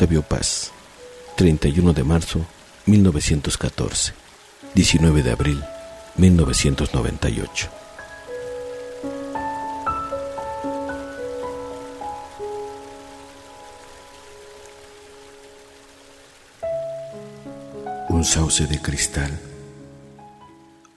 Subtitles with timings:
[0.00, 0.72] Octavio Paz,
[1.36, 2.46] 31 de marzo
[2.86, 4.14] 1914,
[4.74, 5.62] 19 de abril
[6.16, 7.68] 1998.
[18.08, 19.38] Un sauce de cristal,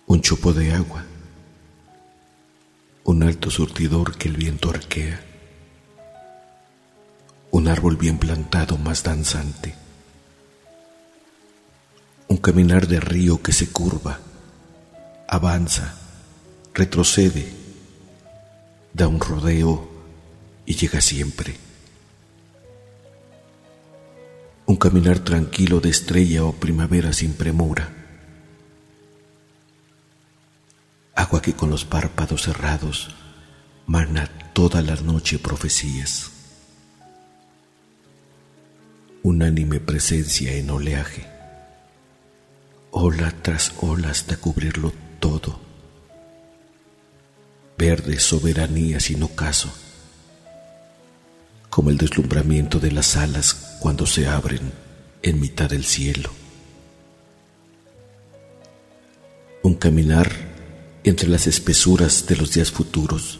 [0.07, 1.03] un chupo de agua,
[3.03, 5.32] un alto surtidor que el viento arquea,
[7.63, 9.73] un árbol bien plantado más danzante,
[12.27, 14.19] un caminar de río que se curva,
[15.29, 15.95] avanza,
[16.73, 17.53] retrocede,
[18.91, 19.89] da un rodeo
[20.65, 21.55] y llega siempre.
[24.65, 27.93] Un caminar tranquilo de estrella o primavera sin premura.
[31.15, 33.15] Agua que con los párpados cerrados
[33.85, 36.42] mana toda la noche profecías.
[39.23, 41.33] Unánime presencia en oleaje
[42.95, 45.59] ola tras ola hasta cubrirlo todo.
[47.75, 49.73] Verde soberanía sin ocaso,
[51.71, 54.71] como el deslumbramiento de las alas cuando se abren
[55.23, 56.29] en mitad del cielo.
[59.63, 60.31] Un caminar
[61.03, 63.39] entre las espesuras de los días futuros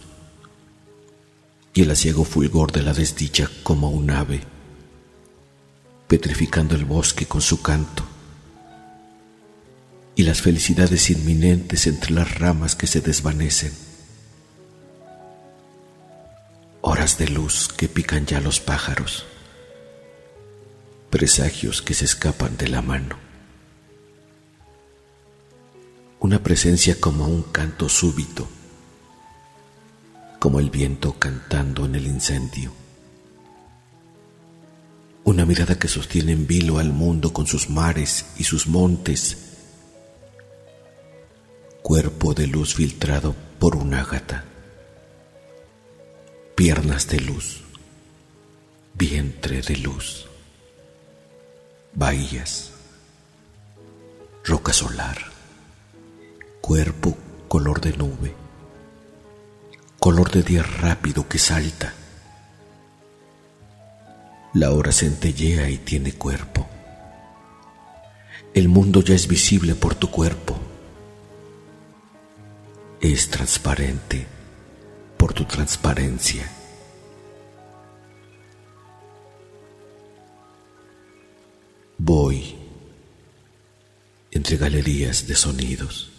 [1.75, 4.41] y el asiago fulgor de la desdicha como un ave,
[6.13, 8.03] petrificando el bosque con su canto
[10.15, 13.73] y las felicidades inminentes entre las ramas que se desvanecen.
[16.81, 19.25] Horas de luz que pican ya los pájaros,
[21.09, 23.17] presagios que se escapan de la mano.
[26.19, 28.47] Una presencia como un canto súbito,
[30.37, 32.82] como el viento cantando en el incendio.
[35.25, 39.37] Una mirada que sostiene en vilo al mundo con sus mares y sus montes.
[41.81, 44.43] Cuerpo de luz filtrado por un ágata,
[46.55, 47.61] piernas de luz,
[48.93, 50.27] vientre de luz,
[51.93, 52.71] bahías,
[54.43, 55.17] roca solar,
[56.59, 57.17] cuerpo
[57.47, 58.33] color de nube,
[59.99, 61.93] color de día rápido que salta.
[64.53, 66.67] La hora centellea y tiene cuerpo.
[68.53, 70.59] El mundo ya es visible por tu cuerpo
[73.03, 74.25] es transparente
[75.17, 76.49] por tu transparencia.
[81.97, 82.55] Voy
[84.31, 86.11] entre galerías de sonidos.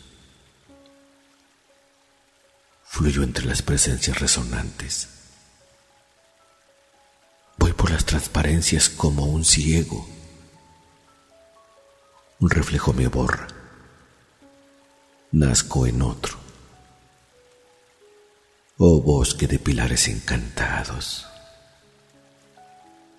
[2.85, 5.14] Fluyo entre las presencias resonantes.
[7.59, 10.07] Voy por las transparencias como un ciego.
[12.41, 13.49] Un reflejo me borra.
[15.33, 16.37] Nazco en otro.
[18.77, 21.27] Oh bosque de pilares encantados.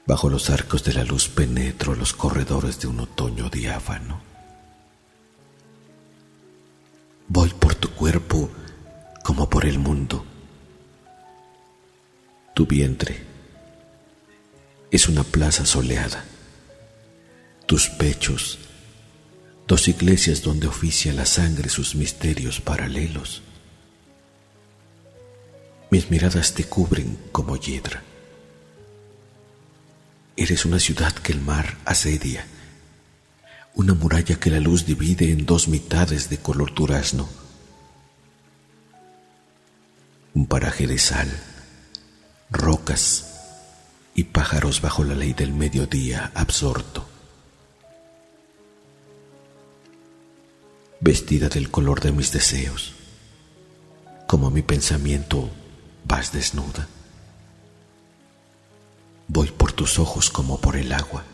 [0.05, 4.21] Bajo los arcos de la luz penetro los corredores de un otoño diáfano.
[7.27, 8.51] Voy por tu cuerpo
[9.23, 10.23] como por el mundo.
[12.53, 13.34] Tu vientre
[14.95, 16.23] es una plaza soleada.
[17.65, 18.59] Tus pechos,
[19.67, 23.41] dos iglesias donde oficia la sangre sus misterios paralelos.
[25.91, 28.03] Mis miradas te cubren como hiedra.
[30.37, 32.45] Eres una ciudad que el mar asedia,
[33.73, 37.27] una muralla que la luz divide en dos mitades de color durazno,
[40.33, 41.29] un paraje de sal,
[42.49, 43.34] rocas
[44.15, 47.05] y pájaros bajo la ley del mediodía absorto.
[51.01, 52.93] Vestida del color de mis deseos,
[54.25, 55.49] como mi pensamiento
[56.05, 56.87] vas desnuda.
[59.27, 61.25] Voy por tus ojos como por el agua.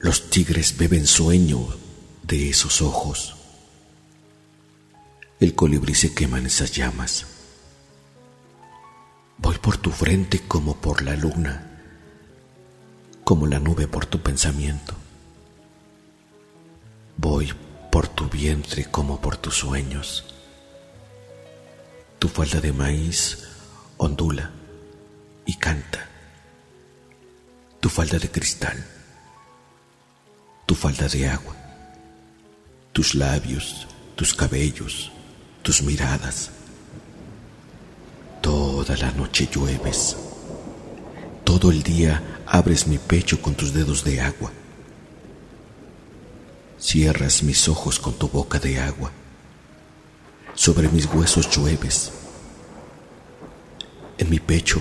[0.00, 1.66] Los tigres beben sueño
[2.24, 3.36] de esos ojos.
[5.40, 7.35] El colibrí se quema en esas llamas.
[9.38, 11.66] Voy por tu frente como por la luna,
[13.24, 14.94] como la nube por tu pensamiento.
[17.16, 17.52] Voy
[17.90, 20.24] por tu vientre como por tus sueños.
[22.18, 23.46] Tu falda de maíz
[23.98, 24.50] ondula
[25.44, 26.08] y canta.
[27.80, 28.84] Tu falda de cristal.
[30.66, 31.54] Tu falda de agua.
[32.92, 33.86] Tus labios,
[34.16, 35.12] tus cabellos,
[35.62, 36.50] tus miradas.
[38.46, 40.16] Toda la noche llueves.
[41.42, 44.52] Todo el día abres mi pecho con tus dedos de agua.
[46.78, 49.10] Cierras mis ojos con tu boca de agua.
[50.54, 52.12] Sobre mis huesos llueves.
[54.16, 54.80] En mi pecho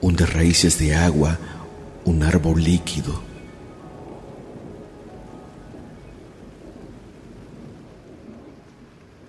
[0.00, 1.38] hunde raíces de agua
[2.04, 3.22] un árbol líquido.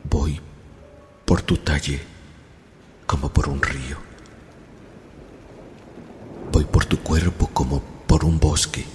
[0.10, 0.42] Voy
[1.24, 2.17] por tu talle
[3.08, 3.98] como por un río.
[6.52, 8.86] Voy por tu cuerpo como por un bosque,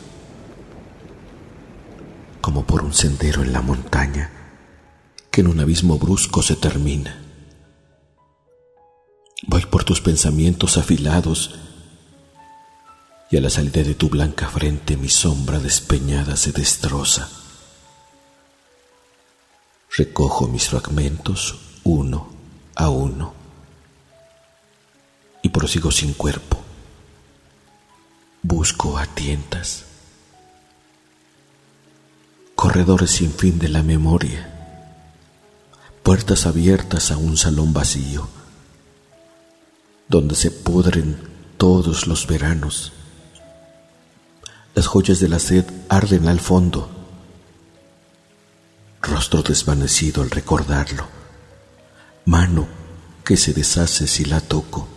[2.40, 4.30] como por un sendero en la montaña
[5.30, 7.18] que en un abismo brusco se termina.
[9.46, 11.58] Voy por tus pensamientos afilados
[13.30, 17.30] y a la salida de tu blanca frente mi sombra despeñada se destroza.
[19.96, 22.28] Recojo mis fragmentos uno
[22.74, 23.41] a uno
[25.52, 26.58] prosigo sin cuerpo.
[28.42, 29.84] Busco a tientas,
[32.56, 34.48] corredores sin fin de la memoria,
[36.02, 38.28] puertas abiertas a un salón vacío,
[40.08, 41.16] donde se pudren
[41.56, 42.92] todos los veranos.
[44.74, 46.90] Las joyas de la sed arden al fondo,
[49.02, 51.06] rostro desvanecido al recordarlo,
[52.24, 52.66] mano
[53.24, 54.88] que se deshace si la toco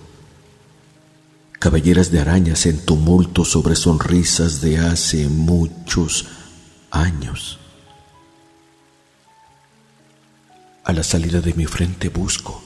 [1.65, 6.27] caballeras de arañas en tumulto sobre sonrisas de hace muchos
[6.91, 7.57] años.
[10.83, 12.61] A la salida de mi frente busco,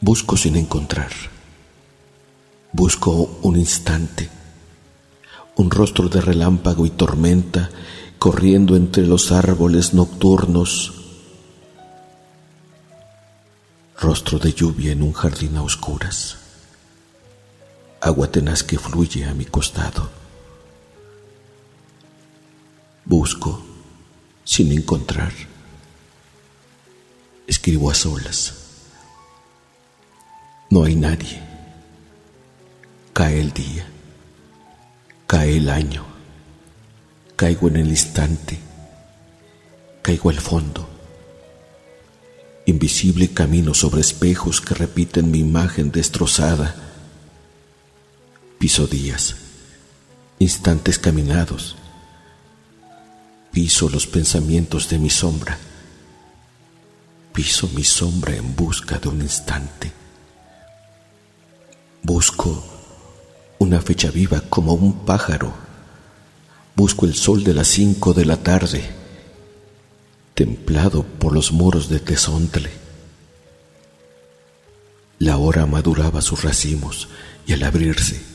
[0.00, 1.12] busco sin encontrar,
[2.72, 4.30] busco un instante,
[5.56, 7.68] un rostro de relámpago y tormenta
[8.18, 10.94] corriendo entre los árboles nocturnos,
[14.00, 16.38] rostro de lluvia en un jardín a oscuras
[18.04, 20.10] agua tenaz que fluye a mi costado.
[23.06, 23.64] Busco
[24.44, 25.32] sin encontrar.
[27.46, 28.42] Escribo a solas.
[30.68, 31.42] No hay nadie.
[33.14, 33.86] Cae el día.
[35.26, 36.04] Cae el año.
[37.36, 38.58] Caigo en el instante.
[40.02, 40.86] Caigo al fondo.
[42.66, 46.83] Invisible camino sobre espejos que repiten mi imagen destrozada
[48.64, 49.36] Piso días,
[50.38, 51.76] instantes caminados.
[53.52, 55.58] Piso los pensamientos de mi sombra.
[57.34, 59.92] Piso mi sombra en busca de un instante.
[62.02, 62.64] Busco
[63.58, 65.52] una fecha viva como un pájaro.
[66.74, 68.82] Busco el sol de las cinco de la tarde,
[70.32, 72.70] templado por los muros de Tezontle.
[75.18, 77.08] La hora maduraba sus racimos
[77.46, 78.33] y al abrirse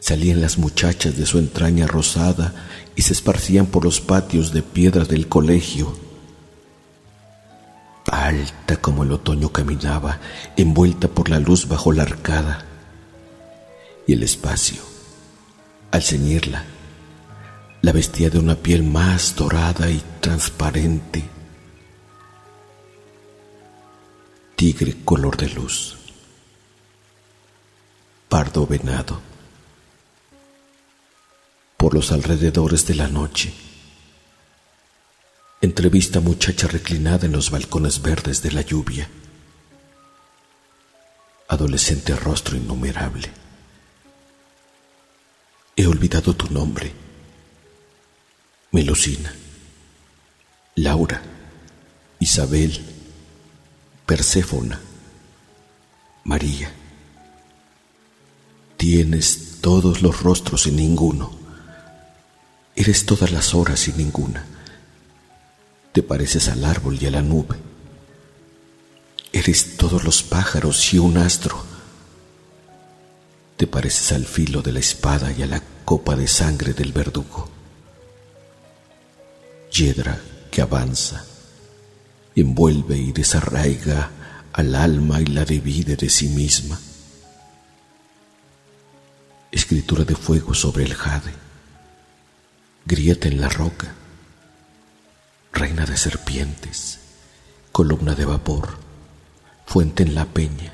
[0.00, 2.54] Salían las muchachas de su entraña rosada
[2.96, 5.94] y se esparcían por los patios de piedra del colegio.
[8.10, 10.18] Alta como el otoño caminaba,
[10.56, 12.64] envuelta por la luz bajo la arcada.
[14.06, 14.82] Y el espacio,
[15.90, 16.64] al ceñirla,
[17.82, 21.22] la vestía de una piel más dorada y transparente.
[24.56, 25.96] Tigre color de luz,
[28.28, 29.29] pardo venado
[31.80, 33.54] por los alrededores de la noche.
[35.62, 39.08] Entrevista muchacha reclinada en los balcones verdes de la lluvia.
[41.48, 43.30] Adolescente rostro innumerable.
[45.74, 46.92] He olvidado tu nombre.
[48.72, 49.34] Melusina.
[50.74, 51.22] Laura.
[52.18, 52.78] Isabel.
[54.04, 54.78] Perséfona.
[56.24, 56.70] María.
[58.76, 61.39] Tienes todos los rostros y ninguno.
[62.76, 64.46] Eres todas las horas y ninguna.
[65.92, 67.56] Te pareces al árbol y a la nube.
[69.32, 71.62] Eres todos los pájaros y un astro.
[73.56, 77.50] Te pareces al filo de la espada y a la copa de sangre del verdugo.
[79.72, 81.24] Hiedra que avanza,
[82.34, 84.10] envuelve y desarraiga
[84.52, 86.80] al alma y la divide de sí misma.
[89.52, 91.49] Escritura de fuego sobre el jade
[92.90, 93.94] grieta en la roca,
[95.52, 96.98] reina de serpientes,
[97.70, 98.78] columna de vapor,
[99.64, 100.72] fuente en la peña,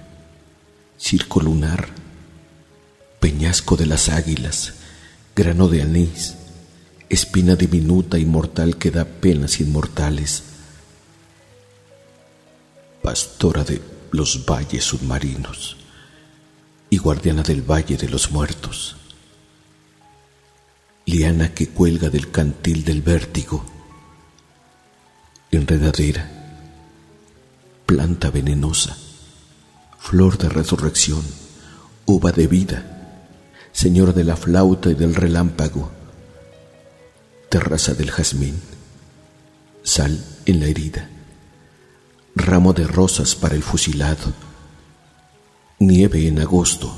[0.99, 1.91] circo lunar,
[3.21, 4.77] peñasco de las águilas,
[5.35, 6.37] grano de anís,
[7.11, 10.43] espina diminuta y mortal que da penas inmortales,
[13.03, 15.77] pastora de los valles submarinos.
[16.89, 18.97] Y guardiana del valle de los muertos
[21.09, 23.65] liana que cuelga del cantil del vértigo,
[25.53, 26.29] enredadera,
[27.87, 28.99] planta venenosa,
[30.01, 31.23] flor de resurrección,
[32.07, 33.23] uva de vida,
[33.71, 35.93] señora de la flauta y del relámpago,
[37.51, 38.61] terraza del jazmín,
[39.85, 41.09] sal en la herida,
[42.35, 44.33] ramo de rosas para el fusilado,
[45.79, 46.93] nieve en agosto,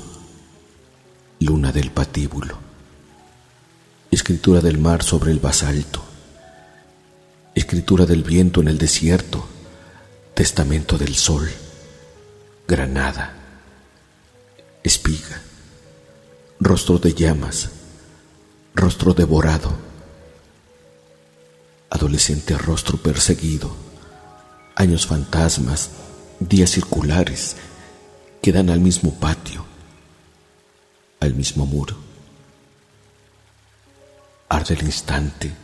[1.39, 2.68] luna del patíbulo,
[4.29, 6.03] escritura del mar sobre el basalto,
[7.55, 9.43] escritura del viento en el desierto,
[10.35, 11.49] testamento del sol,
[12.67, 13.33] granada,
[14.83, 15.41] espiga,
[16.59, 17.71] rostro de llamas,
[18.75, 19.75] rostro devorado,
[21.89, 23.75] adolescente rostro perseguido,
[24.75, 25.89] años fantasmas,
[26.39, 27.55] días circulares
[28.43, 29.65] que dan al mismo patio,
[31.19, 32.08] al mismo muro.
[34.49, 35.55] Arde el instante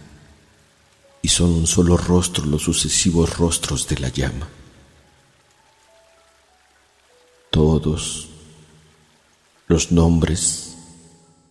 [1.21, 4.47] y son un solo rostro los sucesivos rostros de la llama.
[7.49, 8.29] Todos
[9.67, 10.77] los nombres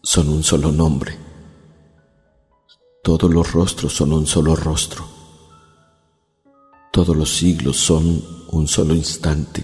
[0.03, 1.25] son un solo nombre
[3.05, 5.05] todos los rostros son un solo rostro.
[6.91, 9.63] Todos los siglos son un solo instante.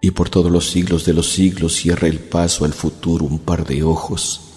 [0.00, 3.66] Y por todos los siglos de los siglos cierra el paso al futuro un par
[3.66, 4.51] de ojos.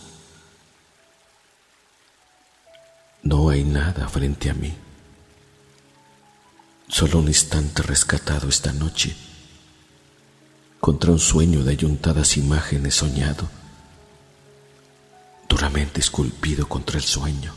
[3.25, 4.73] No hay nada frente a mí.
[6.87, 9.15] Solo un instante rescatado esta noche
[10.79, 13.49] contra un sueño de ayuntadas imágenes soñado
[15.49, 17.53] duramente esculpido contra el sueño,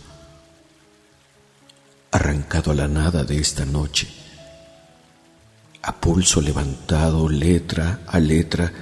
[2.12, 4.08] arrancado a la nada de esta noche,
[5.82, 8.72] a pulso levantado letra a letra,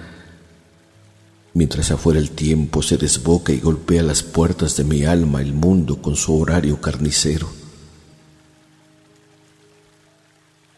[1.56, 6.02] mientras afuera el tiempo se desboca y golpea las puertas de mi alma el mundo
[6.02, 7.50] con su horario carnicero.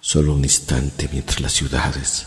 [0.00, 2.26] Solo un instante mientras las ciudades,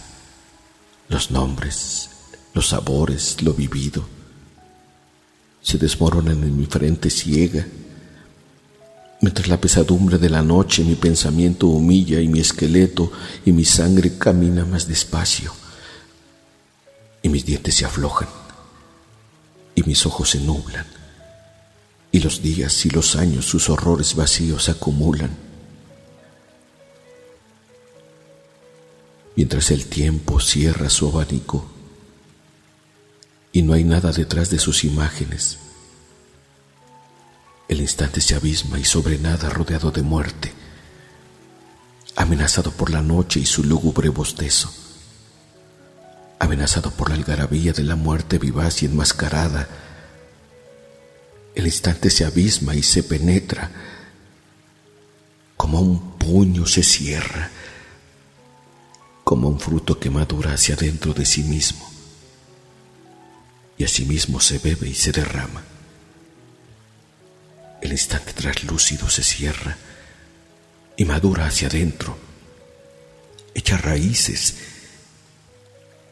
[1.07, 2.09] los nombres,
[2.53, 4.05] los sabores, lo vivido,
[5.61, 7.65] se desmoronan en mi frente ciega,
[9.21, 13.13] mientras la pesadumbre de la noche mi pensamiento humilla y mi esqueleto
[13.45, 15.53] y mi sangre camina más despacio,
[17.21, 18.40] y mis dientes se aflojan,
[19.75, 20.85] y mis ojos se nublan,
[22.11, 25.31] y los días y los años sus horrores vacíos acumulan.
[29.35, 31.71] Mientras el tiempo cierra su abanico,
[33.53, 35.57] y no hay nada detrás de sus imágenes.
[37.67, 40.53] El instante se abisma y sobre nada rodeado de muerte,
[42.15, 44.73] amenazado por la noche y su lúgubre bostezo,
[46.41, 49.67] amenazado por la algarabía de la muerte vivaz y enmascarada.
[51.53, 53.69] El instante se abisma y se penetra,
[55.55, 57.51] como un puño se cierra,
[59.23, 61.87] como un fruto que madura hacia dentro de sí mismo
[63.77, 65.61] y asimismo se bebe y se derrama.
[67.83, 69.77] El instante traslúcido se cierra
[70.97, 72.17] y madura hacia adentro,
[73.53, 74.55] echa raíces,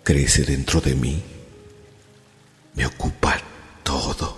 [0.10, 1.22] crece dentro de mí,
[2.74, 3.40] me ocupa
[3.84, 4.36] todo,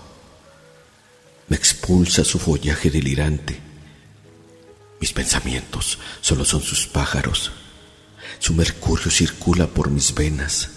[1.48, 3.58] me expulsa su follaje delirante.
[5.00, 7.52] Mis pensamientos solo son sus pájaros,
[8.38, 10.68] su mercurio circula por mis venas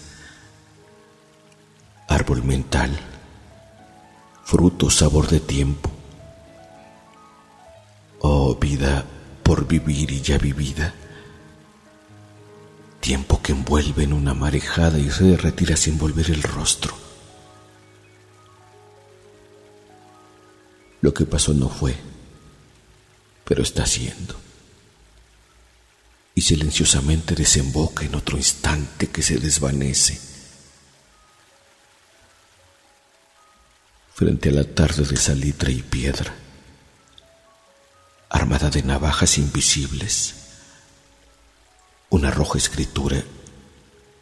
[2.08, 2.98] árbol mental,
[4.46, 5.90] fruto sabor de tiempo.
[8.20, 9.04] Oh vida
[9.42, 10.94] por vivir y ya vivida,
[13.06, 16.92] tiempo que envuelve en una marejada y se retira sin volver el rostro.
[21.02, 21.94] Lo que pasó no fue,
[23.44, 24.34] pero está siendo.
[26.34, 30.18] Y silenciosamente desemboca en otro instante que se desvanece
[34.14, 36.34] frente a la tarde de salitre y piedra,
[38.30, 40.45] armada de navajas invisibles,
[42.10, 43.22] una roja escritura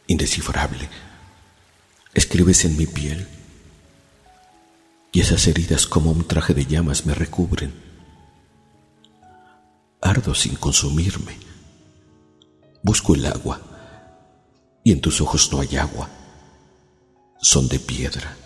[0.07, 0.89] indescifrable.
[2.13, 3.27] Escribes en mi piel
[5.13, 7.73] y esas heridas como un traje de llamas me recubren.
[10.01, 11.39] Ardo sin consumirme.
[12.83, 13.61] Busco el agua
[14.83, 16.09] y en tus ojos no hay agua.
[17.41, 18.37] Son de piedra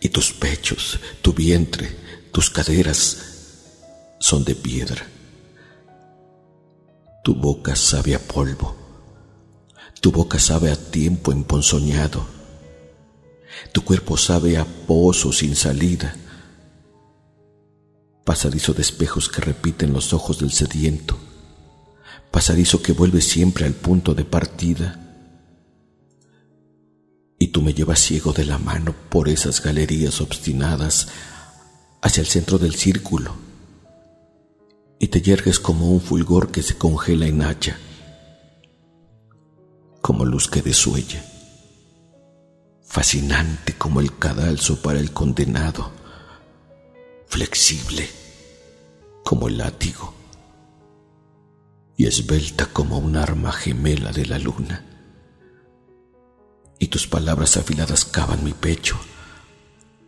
[0.00, 1.96] y tus pechos, tu vientre,
[2.32, 3.18] tus caderas
[4.20, 5.06] son de piedra.
[7.24, 8.76] Tu boca sabe a polvo,
[10.00, 12.24] tu boca sabe a tiempo emponzoñado,
[13.72, 16.14] tu cuerpo sabe a pozo sin salida,
[18.24, 21.18] pasadizo de espejos que repiten los ojos del sediento,
[22.30, 25.04] pasadizo que vuelve siempre al punto de partida.
[27.40, 31.08] Y tú me llevas ciego de la mano por esas galerías obstinadas
[32.02, 33.34] hacia el centro del círculo,
[35.00, 37.78] y te yergues como un fulgor que se congela en hacha,
[40.00, 41.24] como luz que desuella,
[42.82, 45.90] fascinante como el cadalso para el condenado,
[47.26, 48.08] flexible
[49.24, 50.14] como el látigo
[51.98, 54.84] y esbelta como un arma gemela de la luna.
[56.78, 58.96] Y tus palabras afiladas cavan mi pecho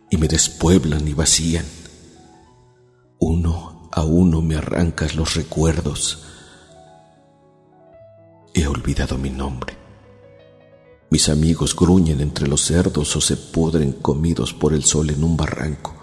[0.09, 1.65] y me despueblan y vacían.
[3.19, 6.25] Uno a uno me arrancas los recuerdos.
[8.61, 9.75] He olvidado mi nombre.
[11.09, 15.35] Mis amigos gruñen entre los cerdos o se pudren comidos por el sol en un
[15.35, 15.95] barranco.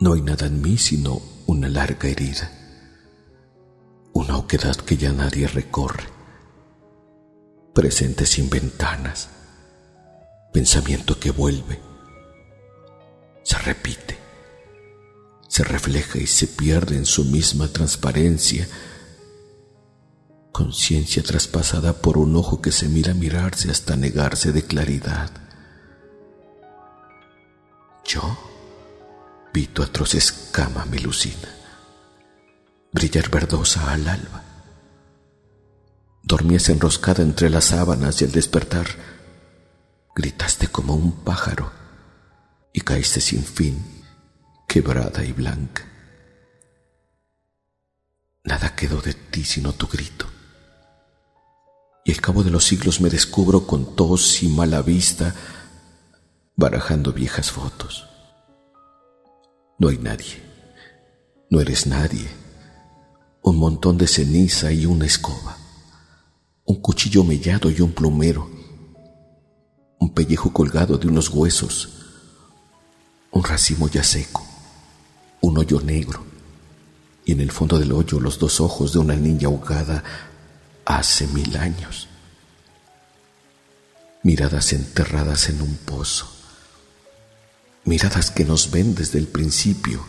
[0.00, 2.52] No hay nada en mí sino una larga herida,
[4.12, 6.04] una oquedad que ya nadie recorre,
[7.72, 9.30] presente sin ventanas,
[10.52, 11.80] pensamiento que vuelve,
[13.42, 14.18] se repite,
[15.48, 18.68] se refleja y se pierde en su misma transparencia,
[20.52, 25.30] conciencia traspasada por un ojo que se mira mirarse hasta negarse de claridad.
[28.04, 28.48] Yo
[29.66, 31.48] tu atroz escama melucina,
[32.92, 34.42] brillar verdosa al alba.
[36.22, 38.86] Dormías enroscada entre las sábanas y al despertar
[40.14, 41.72] gritaste como un pájaro
[42.72, 44.04] y caíste sin fin,
[44.66, 45.84] quebrada y blanca.
[48.44, 50.26] Nada quedó de ti sino tu grito.
[52.08, 55.34] Y al cabo de los siglos me descubro con tos y mala vista,
[56.56, 58.08] barajando viejas fotos.
[59.78, 60.42] No hay nadie.
[61.50, 62.26] No eres nadie.
[63.42, 65.58] Un montón de ceniza y una escoba.
[66.64, 68.48] Un cuchillo mellado y un plumero.
[69.98, 71.90] Un pellejo colgado de unos huesos.
[73.32, 74.42] Un racimo ya seco.
[75.42, 76.24] Un hoyo negro.
[77.26, 80.02] Y en el fondo del hoyo los dos ojos de una niña ahogada
[80.96, 82.08] hace mil años.
[84.22, 86.38] Miradas enterradas en un pozo
[87.88, 90.04] miradas que nos ven desde el principio,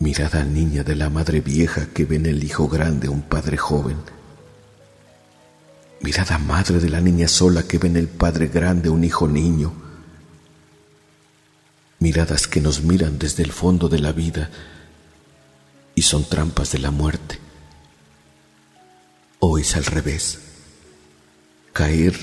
[0.00, 3.98] mirada niña de la madre vieja que ve en el hijo grande un padre joven,
[6.00, 9.72] mirada madre de la niña sola que ve en el padre grande un hijo niño,
[12.00, 14.50] miradas que nos miran desde el fondo de la vida
[15.94, 17.43] y son trampas de la muerte.
[19.46, 20.38] O es al revés.
[21.74, 22.14] Caer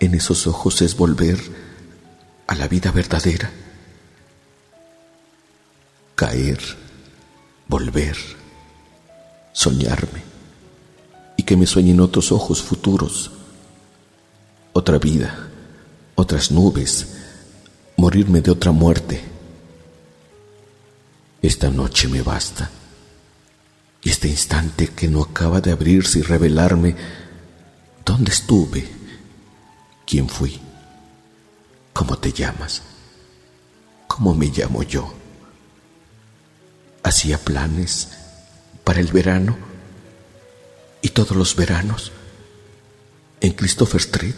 [0.00, 1.38] en esos ojos es volver
[2.46, 3.52] a la vida verdadera.
[6.14, 6.58] Caer,
[7.68, 8.16] volver,
[9.52, 10.22] soñarme
[11.36, 13.30] y que me sueñen otros ojos futuros,
[14.72, 15.50] otra vida,
[16.14, 17.08] otras nubes,
[17.98, 19.22] morirme de otra muerte.
[21.42, 22.70] Esta noche me basta
[24.02, 26.96] y este instante que no acaba de abrirse y revelarme
[28.04, 28.88] dónde estuve,
[30.06, 30.60] quién fui.
[31.92, 32.82] ¿Cómo te llamas?
[34.08, 35.12] ¿Cómo me llamo yo?
[37.02, 38.08] Hacía planes
[38.84, 39.56] para el verano
[41.00, 42.12] y todos los veranos
[43.40, 44.36] en Christopher Street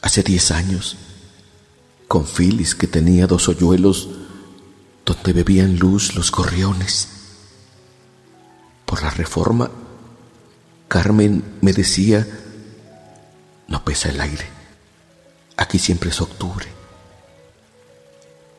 [0.00, 0.96] hace diez años
[2.08, 4.08] con Phyllis que tenía dos hoyuelos
[5.04, 7.08] donde bebían luz los gorriones.
[8.84, 9.70] Por la reforma,
[10.88, 12.26] Carmen me decía,
[13.68, 14.46] no pesa el aire.
[15.56, 16.66] Aquí siempre es octubre.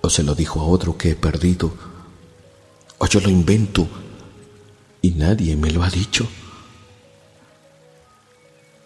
[0.01, 1.73] O se lo dijo a otro que he perdido,
[2.97, 3.87] o yo lo invento
[5.01, 6.27] y nadie me lo ha dicho.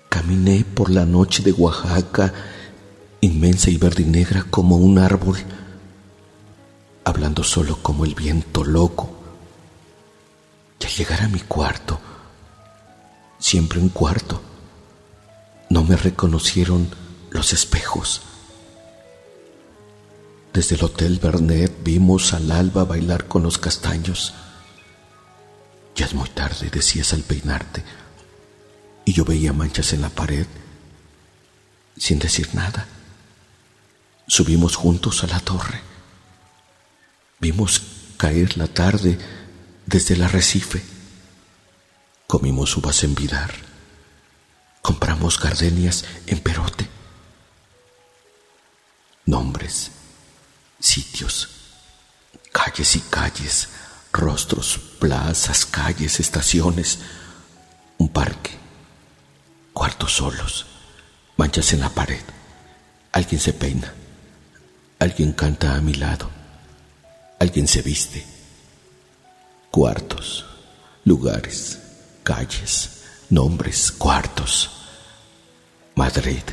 [0.10, 2.34] Caminé por la noche de Oaxaca,
[3.22, 5.38] inmensa y verde y negra como un árbol,
[7.04, 9.19] hablando solo como el viento loco.
[10.80, 12.00] Y al llegar a mi cuarto,
[13.38, 14.42] siempre un cuarto,
[15.70, 16.90] no me reconocieron
[17.32, 18.22] los espejos.
[20.54, 24.34] Desde el Hotel Bernet vimos al alba bailar con los castaños.
[25.96, 27.84] Ya es muy tarde, decías al peinarte,
[29.06, 30.48] y yo veía manchas en la pared
[32.00, 32.88] sin decir nada.
[34.28, 35.82] Subimos juntos a la torre.
[37.40, 37.82] Vimos
[38.18, 39.18] caer la tarde
[39.90, 40.82] desde el arrecife.
[42.28, 43.54] Comimos uvas en Vidar.
[44.82, 47.00] Compramos gardenias en Perote
[49.30, 49.92] nombres,
[50.80, 51.50] sitios,
[52.52, 53.70] calles y calles,
[54.12, 57.00] rostros, plazas, calles, estaciones,
[58.00, 58.58] un parque,
[59.72, 60.66] cuartos solos,
[61.38, 62.24] manchas en la pared,
[63.12, 63.94] alguien se peina,
[64.98, 66.32] alguien canta a mi lado,
[67.40, 68.26] alguien se viste,
[69.72, 70.46] cuartos,
[71.06, 71.80] lugares,
[72.24, 74.72] calles, nombres, cuartos.
[75.96, 76.44] Madrid,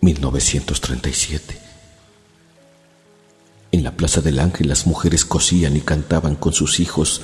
[0.00, 1.60] 1937.
[3.72, 7.22] En la Plaza del Ángel las mujeres cosían y cantaban con sus hijos.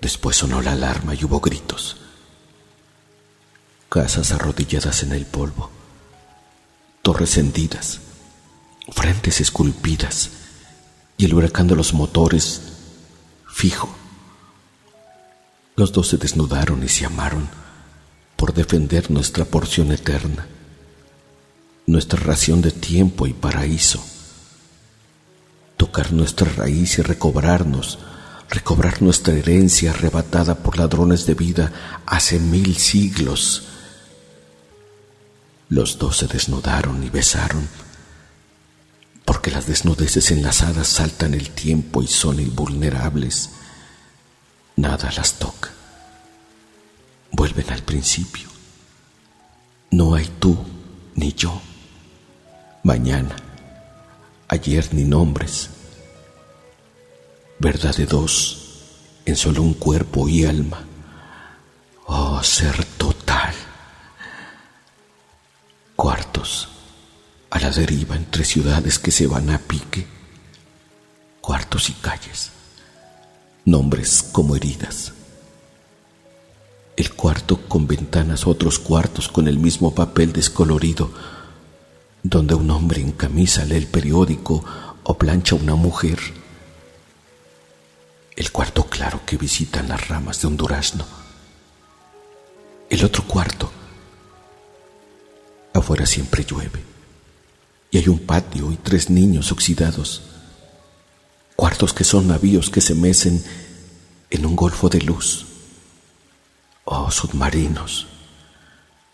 [0.00, 1.96] Después sonó la alarma y hubo gritos.
[3.88, 5.70] Casas arrodilladas en el polvo,
[7.02, 8.00] torres hendidas,
[8.90, 10.30] frentes esculpidas
[11.18, 12.71] y el huracán de los motores
[13.52, 13.94] fijo.
[15.76, 17.48] Los dos se desnudaron y se amaron
[18.36, 20.46] por defender nuestra porción eterna,
[21.86, 24.02] nuestra ración de tiempo y paraíso
[25.82, 27.98] tocar nuestra raíz y recobrarnos,
[28.48, 31.72] recobrar nuestra herencia arrebatada por ladrones de vida
[32.06, 33.64] hace mil siglos.
[35.68, 37.68] Los dos se desnudaron y besaron,
[39.62, 43.50] las desnudeces enlazadas saltan el tiempo y son invulnerables.
[44.74, 45.70] Nada las toca.
[47.30, 48.48] Vuelven al principio.
[49.92, 50.58] No hay tú
[51.14, 51.62] ni yo.
[52.82, 53.36] Mañana
[54.48, 55.70] ayer ni nombres,
[57.60, 58.80] verdad dos
[59.24, 60.82] en solo un cuerpo y alma.
[62.06, 62.84] Oh, ser
[67.76, 70.06] deriva entre ciudades que se van a pique.
[71.40, 72.50] Cuartos y calles.
[73.64, 75.12] Nombres como heridas.
[76.96, 81.10] El cuarto con ventanas, otros cuartos con el mismo papel descolorido
[82.22, 84.64] donde un hombre en camisa lee el periódico
[85.02, 86.18] o plancha una mujer.
[88.36, 91.04] El cuarto claro que visitan las ramas de un durazno.
[92.88, 93.70] El otro cuarto.
[95.74, 96.91] Afuera siempre llueve.
[97.92, 100.22] Y hay un patio y tres niños oxidados.
[101.54, 103.44] Cuartos que son navíos que se mecen
[104.30, 105.46] en un golfo de luz.
[106.84, 108.08] Oh, submarinos.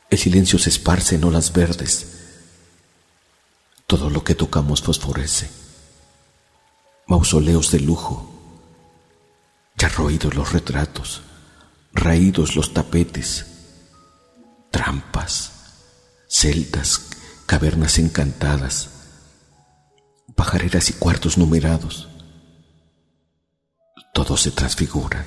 [0.08, 2.18] El silencio se esparce en olas verdes
[3.88, 5.48] todo lo que tocamos fosforece.
[7.06, 8.30] Mausoleos de lujo.
[9.76, 11.22] Ya roídos los retratos,
[11.94, 13.46] raídos los tapetes,
[14.70, 15.52] trampas,
[16.28, 17.07] celdas,
[17.48, 18.90] cavernas encantadas,
[20.36, 22.08] pajareras y cuartos numerados.
[24.14, 25.24] Todos se transfiguran,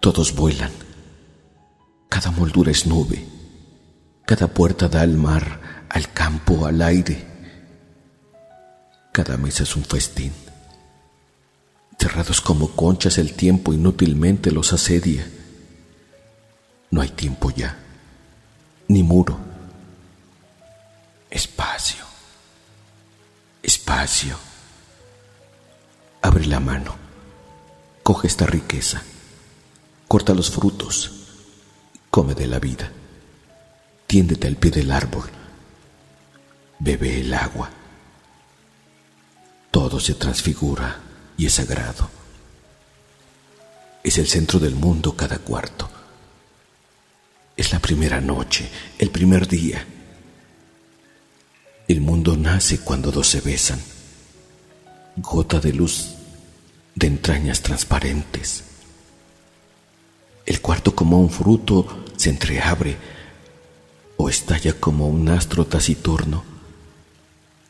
[0.00, 0.72] todos vuelan.
[2.08, 3.24] Cada moldura es nube,
[4.24, 7.36] cada puerta da al mar, al campo, al aire
[9.16, 10.30] cada mesa es un festín.
[11.98, 15.26] Cerrados como conchas el tiempo inútilmente los asedia.
[16.90, 17.78] No hay tiempo ya,
[18.88, 19.38] ni muro.
[21.36, 22.02] Espacio,
[23.62, 24.38] espacio.
[26.22, 26.96] Abre la mano,
[28.02, 29.02] coge esta riqueza,
[30.08, 31.10] corta los frutos,
[32.10, 32.90] come de la vida,
[34.06, 35.28] tiéndete al pie del árbol,
[36.78, 37.70] bebe el agua
[39.76, 41.00] todo se transfigura
[41.36, 42.08] y es sagrado.
[44.02, 45.90] Es el centro del mundo cada cuarto.
[47.58, 49.86] Es la primera noche, el primer día.
[51.88, 53.80] El mundo nace cuando dos se besan.
[55.16, 56.16] Gota de luz
[56.96, 58.64] de entrañas transparentes.
[60.44, 62.96] El cuarto como un fruto se entreabre
[64.16, 66.42] o estalla como un astro taciturno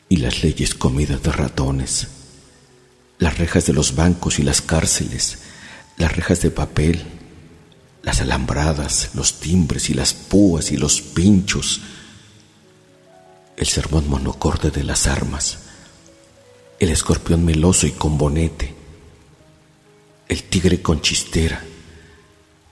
[0.09, 2.09] y las leyes comidas de ratones,
[3.18, 5.40] las rejas de los bancos y las cárceles,
[5.98, 7.05] las rejas de papel,
[8.02, 11.81] las alambradas, los timbres y las púas y los pinchos,
[13.57, 15.59] el sermón monocorde de las armas,
[16.79, 18.75] el escorpión meloso y con bonete,
[20.29, 21.62] el tigre con chistera,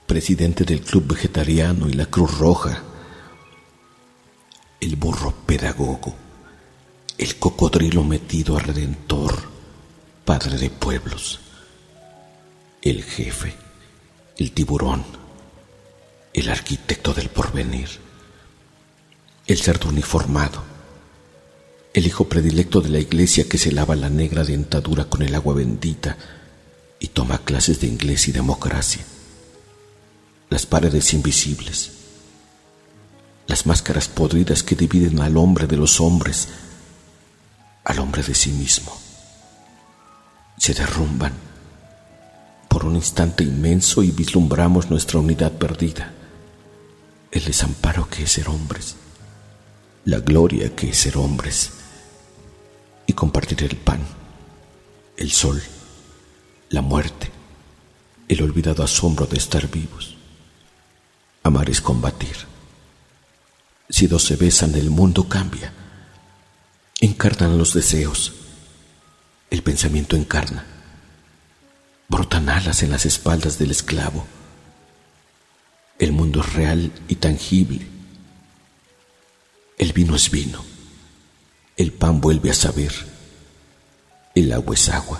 [0.05, 2.83] presidente del club vegetariano y la Cruz Roja,
[4.79, 6.25] el burro pedagogo
[7.17, 9.49] el cocodrilo metido a redentor,
[10.25, 11.39] padre de pueblos,
[12.81, 13.55] el jefe,
[14.37, 15.05] el tiburón,
[16.33, 17.87] el arquitecto del porvenir,
[19.47, 20.61] el cerdo uniformado,
[21.95, 25.53] el hijo predilecto de la iglesia que se lava la negra dentadura con el agua
[25.53, 26.17] bendita
[26.99, 29.01] y toma clases de inglés y democracia,
[30.49, 31.91] las paredes invisibles,
[33.47, 36.49] las máscaras podridas que dividen al hombre de los hombres,
[37.85, 38.91] al hombre de sí mismo.
[40.57, 41.31] se derrumban.
[42.67, 46.11] Por un instante inmenso y vislumbramos nuestra unidad perdida,
[47.31, 48.97] el desamparo que es ser hombres,
[50.03, 51.71] la gloria que es ser hombres
[53.07, 53.99] y compartir el pan,
[55.17, 55.61] el sol,
[56.69, 57.31] la muerte,
[58.27, 60.15] el olvidado asombro de estar vivos.
[61.43, 62.35] Amar es combatir.
[63.89, 65.71] Si dos se besan, el mundo cambia.
[66.99, 68.33] Encarnan los deseos.
[69.51, 70.65] El pensamiento encarna.
[72.07, 74.25] Brotan alas en las espaldas del esclavo.
[75.99, 77.87] El mundo es real y tangible.
[79.77, 80.74] El vino es vino.
[81.77, 82.93] El pan vuelve a saber.
[84.33, 85.19] El agua es agua.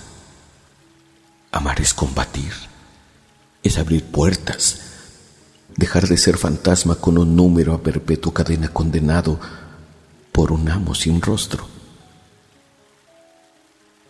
[1.52, 2.54] Amar es combatir.
[3.62, 4.80] Es abrir puertas.
[5.76, 9.38] Dejar de ser fantasma con un número a perpetua cadena condenado
[10.32, 11.68] por un amo sin rostro.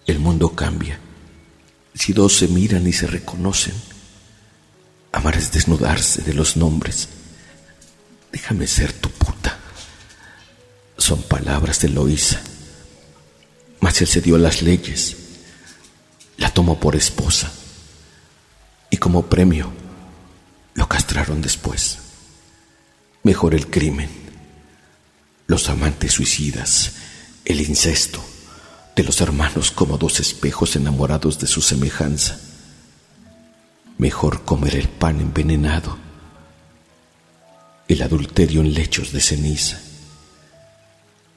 [0.05, 0.99] El mundo cambia.
[1.95, 3.73] Si dos se miran y se reconocen,
[5.11, 7.09] amar es desnudarse de los nombres.
[8.31, 9.57] Déjame ser tu puta.
[10.97, 12.41] Son palabras de Loisa.
[13.79, 15.15] Mas él se dio las leyes.
[16.37, 17.51] La tomó por esposa.
[18.89, 19.71] Y como premio,
[20.73, 21.97] lo castraron después.
[23.23, 24.09] Mejor el crimen,
[25.47, 26.93] los amantes suicidas,
[27.43, 28.23] el incesto
[28.95, 32.39] de los hermanos como dos espejos enamorados de su semejanza.
[33.97, 35.97] Mejor comer el pan envenenado,
[37.87, 39.81] el adulterio en lechos de ceniza,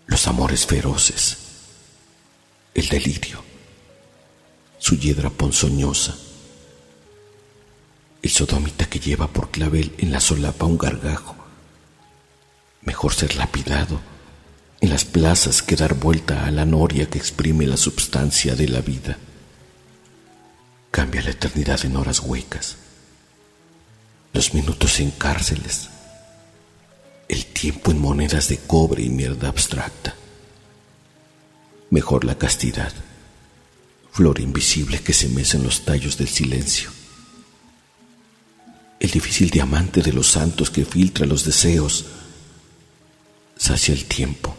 [0.08, 1.36] los amores feroces,
[2.74, 3.44] el delirio,
[4.78, 6.16] su hiedra ponzoñosa,
[8.22, 11.36] el sodomita que lleva por clavel en la solapa un gargajo.
[12.82, 14.00] Mejor ser lapidado
[14.80, 18.80] en las plazas que dar vuelta a la noria que exprime la substancia de la
[18.80, 19.18] vida.
[20.90, 22.76] Cambia la eternidad en horas huecas,
[24.32, 25.90] los minutos en cárceles,
[27.28, 30.14] el tiempo en monedas de cobre y mierda abstracta.
[31.90, 32.92] Mejor la castidad,
[34.10, 36.90] flor invisible que se mece en los tallos del silencio.
[39.00, 42.06] El difícil diamante de los santos que filtra los deseos,
[43.56, 44.56] sacia el tiempo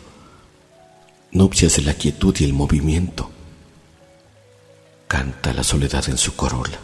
[1.31, 3.29] nupcias de la quietud y el movimiento.
[5.07, 6.79] Canta la soledad en su corola,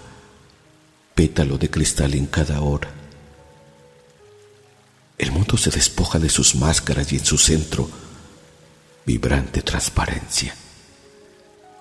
[1.14, 2.90] pétalo de cristal en cada hora.
[5.18, 7.90] El mundo se despoja de sus máscaras y en su centro,
[9.06, 10.56] vibrante transparencia,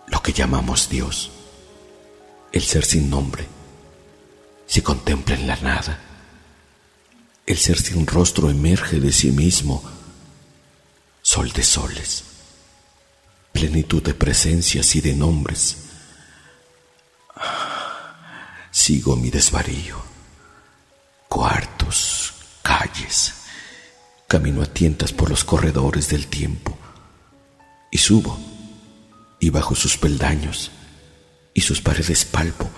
[0.09, 1.31] lo que llamamos Dios,
[2.53, 3.47] el ser sin nombre,
[4.66, 6.01] se contempla en la nada.
[7.47, 9.83] El ser sin rostro emerge de sí mismo,
[11.23, 12.25] sol de soles
[13.55, 15.77] plenitud de presencias y de nombres.
[18.73, 20.03] Sigo mi desvarío,
[21.29, 22.34] cuartos,
[22.79, 23.35] calles,
[24.27, 26.77] camino a tientas por los corredores del tiempo
[27.93, 28.37] y subo
[29.39, 30.73] y bajo sus peldaños
[31.55, 32.69] y sus paredes palpo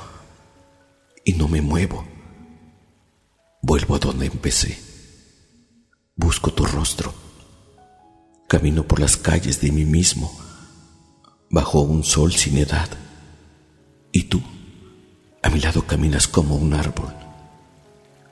[1.25, 2.07] y no me muevo.
[3.63, 4.79] Vuelvo a donde empecé.
[6.15, 7.15] Busco tu rostro.
[8.49, 10.31] Camino por las calles de mí mismo
[11.51, 12.89] bajo un sol sin edad.
[14.13, 14.43] Y tú,
[15.43, 17.15] a mi lado caminas como un árbol,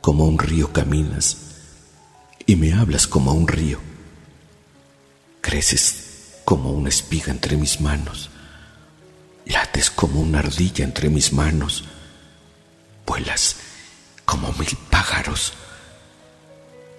[0.01, 1.44] como un río caminas,
[2.47, 3.81] y me hablas como un río.
[5.41, 8.31] Creces como una espiga entre mis manos,
[9.47, 11.85] lates como una ardilla entre mis manos,
[13.07, 13.57] vuelas
[14.25, 15.53] como mil pájaros.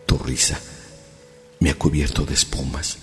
[0.06, 0.60] Tu risa
[1.60, 2.98] me ha cubierto de espumas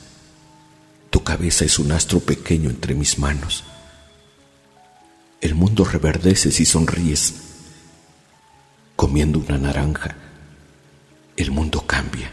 [1.12, 3.64] tu cabeza es un astro pequeño entre mis manos.
[5.42, 7.35] El mundo reverdece si sonríes.
[8.96, 10.16] Comiendo una naranja,
[11.37, 12.31] el mundo cambia.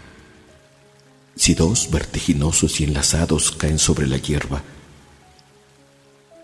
[1.35, 4.61] Si dos vertiginosos y enlazados caen sobre la hierba,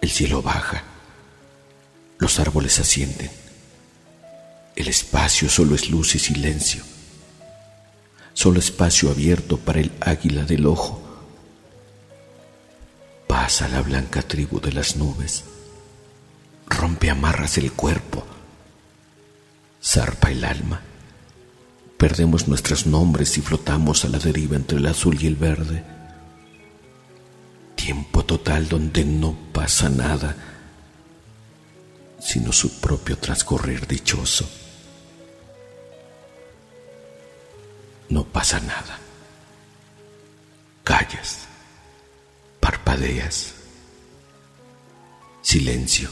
[0.02, 0.84] el cielo baja,
[2.18, 3.30] los árboles ascienden,
[4.76, 6.84] el espacio solo es luz y silencio,
[8.34, 11.06] solo espacio abierto para el águila del ojo
[13.28, 15.44] Pasa la blanca tribu de las nubes,
[16.68, 18.26] rompe amarras el cuerpo,
[19.84, 20.82] zarpa el alma.
[21.98, 25.84] Perdemos nuestros nombres y flotamos a la deriva entre el azul y el verde.
[27.76, 30.36] Tiempo total donde no pasa nada,
[32.20, 34.50] sino su propio transcurrir dichoso.
[38.10, 39.00] No pasa nada.
[40.84, 41.46] Callas
[42.66, 43.54] parpadeas.
[45.44, 46.10] Silencio.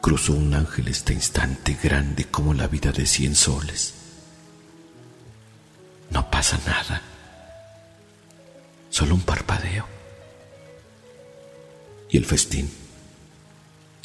[0.00, 3.94] cruzó un ángel este instante grande como la vida de cien soles.
[6.42, 7.00] Pasa nada,
[8.90, 9.86] solo un parpadeo.
[12.10, 12.68] Y el festín,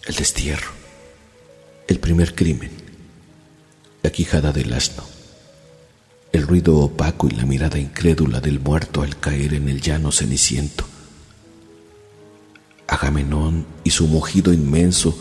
[0.06, 0.70] el destierro,
[1.88, 2.70] el primer crimen,
[4.04, 5.04] la quijada del asno,
[6.32, 10.86] el ruido opaco y la mirada incrédula del muerto al caer en el llano ceniciento.
[12.86, 15.20] Agamenón y su mugido inmenso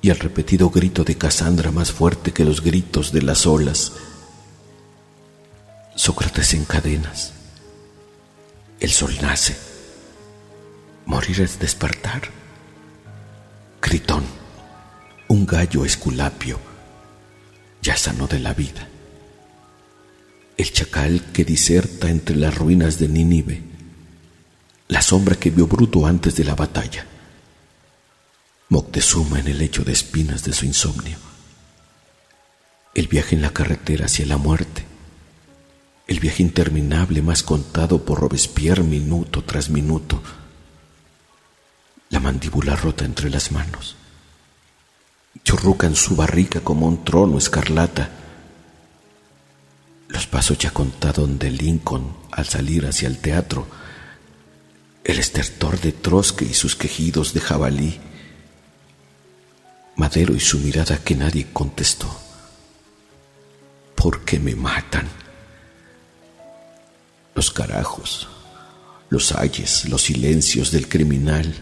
[0.00, 3.92] y el repetido grito de Casandra más fuerte que los gritos de las olas.
[5.98, 7.32] Sócrates en cadenas.
[8.78, 9.56] El sol nace.
[11.06, 12.22] Morir es despertar.
[13.80, 14.24] Critón,
[15.28, 16.58] un gallo esculapio,
[17.82, 18.88] ya sano de la vida
[20.58, 23.62] el chacal que diserta entre las ruinas de Nínive,
[24.88, 27.06] la sombra que vio Bruto antes de la batalla,
[28.68, 31.16] Moctezuma en el lecho de espinas de su insomnio,
[32.92, 34.84] el viaje en la carretera hacia la muerte,
[36.08, 40.20] el viaje interminable más contado por Robespierre minuto tras minuto,
[42.08, 43.94] la mandíbula rota entre las manos,
[45.44, 48.10] churruca en su barrica como un trono escarlata,
[50.08, 53.66] los pasos ya contados de Lincoln al salir hacia el teatro,
[55.04, 58.00] el estertor de Trotsky y sus quejidos de jabalí,
[59.96, 62.08] Madero y su mirada que nadie contestó.
[63.96, 65.08] ¿Por qué me matan?
[67.38, 68.26] Los carajos,
[69.10, 71.54] los ayes, los silencios del criminal,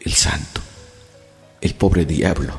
[0.00, 0.62] el santo,
[1.60, 2.54] el pobre diablo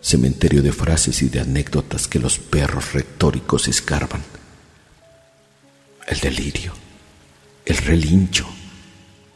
[0.00, 4.22] cementerio de frases y de anécdotas que los perros retóricos escarban.
[6.06, 6.72] El delirio,
[7.66, 8.46] el relincho,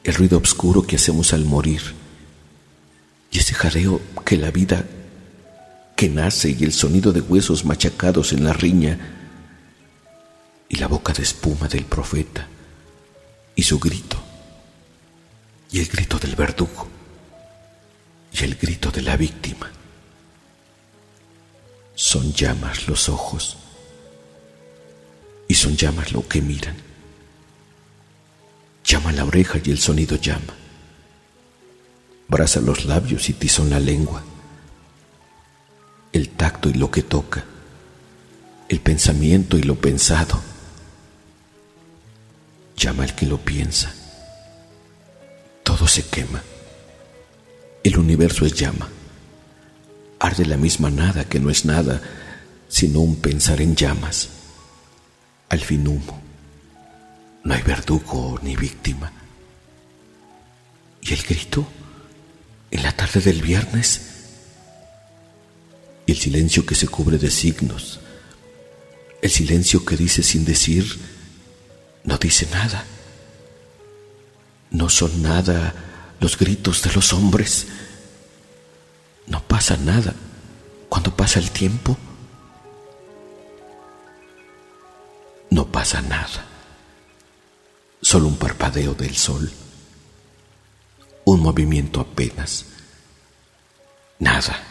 [0.05, 1.83] el ruido oscuro que hacemos al morir
[3.33, 4.87] y ese jadeo que la vida
[5.97, 9.19] que nace y el sonido de huesos machacados en la riña
[10.73, 12.49] y la boca de espuma del profeta
[13.55, 14.17] y su grito
[15.71, 16.89] y el grito del verdugo
[18.33, 19.71] y el grito de la víctima.
[21.95, 23.59] Son llamas los ojos
[25.47, 26.77] y son llamas lo que miran.
[28.83, 30.55] Llama la oreja y el sonido llama.
[32.29, 34.23] Brasa los labios y tizón la lengua.
[36.15, 37.45] El tacto y lo que toca.
[38.71, 40.52] El pensamiento y lo pensado.
[42.77, 43.93] Llama el que lo piensa.
[45.63, 46.43] Todo se quema.
[47.85, 48.89] El universo es llama
[50.23, 52.01] arde la misma nada que no es nada,
[52.69, 54.29] sino un pensar en llamas,
[55.49, 56.23] al fin humo.
[57.43, 59.13] No hay verdugo ni víctima.
[61.03, 61.67] ¿Y el grito?
[62.71, 64.03] En la tarde del viernes.
[66.07, 67.99] Y el silencio que se cubre de signos.
[69.21, 70.87] El silencio que dice sin decir,
[72.05, 72.85] no dice nada.
[74.71, 75.75] No son nada
[76.21, 77.67] los gritos de los hombres
[79.27, 80.15] no pasa nada
[80.89, 81.97] cuando pasa el tiempo.
[85.51, 86.47] No pasa nada.
[88.01, 89.51] Solo un parpadeo del sol.
[91.25, 92.67] Un movimiento apenas.
[94.19, 94.63] Nada.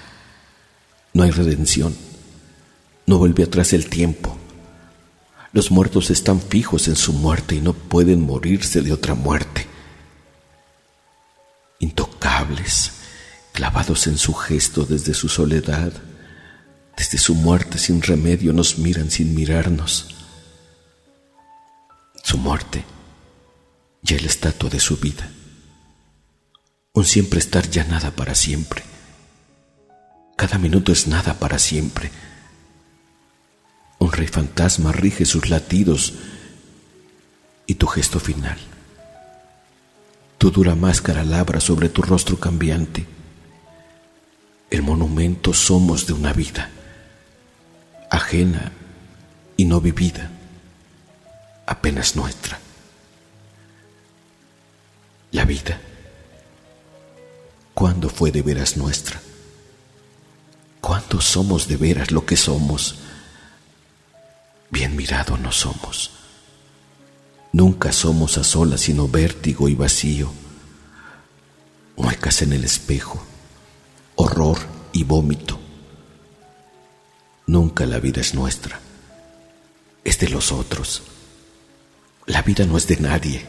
[1.14, 1.96] No hay redención.
[3.06, 4.38] No vuelve atrás el tiempo.
[5.54, 9.68] Los muertos están fijos en su muerte y no pueden morirse de otra muerte.
[11.80, 12.92] Intocables
[13.52, 15.92] clavados en su gesto desde su soledad,
[16.98, 20.08] desde su muerte sin remedio, nos miran sin mirarnos.
[22.24, 22.86] Su muerte,
[24.02, 25.30] ya la estatua de su vida.
[26.94, 28.84] Un siempre estar ya nada para siempre.
[30.38, 32.12] Cada minuto es nada para siempre.
[34.02, 36.16] Un rey fantasma rige sus latidos
[37.68, 38.58] y tu gesto final.
[40.38, 43.06] Tu dura máscara labra sobre tu rostro cambiante
[44.72, 46.70] el monumento somos de una vida,
[48.10, 48.72] ajena
[49.58, 50.32] y no vivida,
[51.68, 52.58] apenas nuestra.
[55.32, 55.80] La vida,
[57.74, 59.22] ¿cuándo fue de veras nuestra?
[60.80, 63.00] ¿Cuándo somos de veras lo que somos?
[64.72, 66.12] Bien mirado no somos.
[67.54, 70.32] Nunca somos a solas sino vértigo y vacío,
[71.98, 73.22] muecas en el espejo
[74.16, 74.58] horror
[74.94, 75.60] y vómito.
[77.46, 78.80] Nunca la vida es nuestra,
[80.04, 81.04] es de los otros.
[82.26, 83.46] La vida no es de nadie.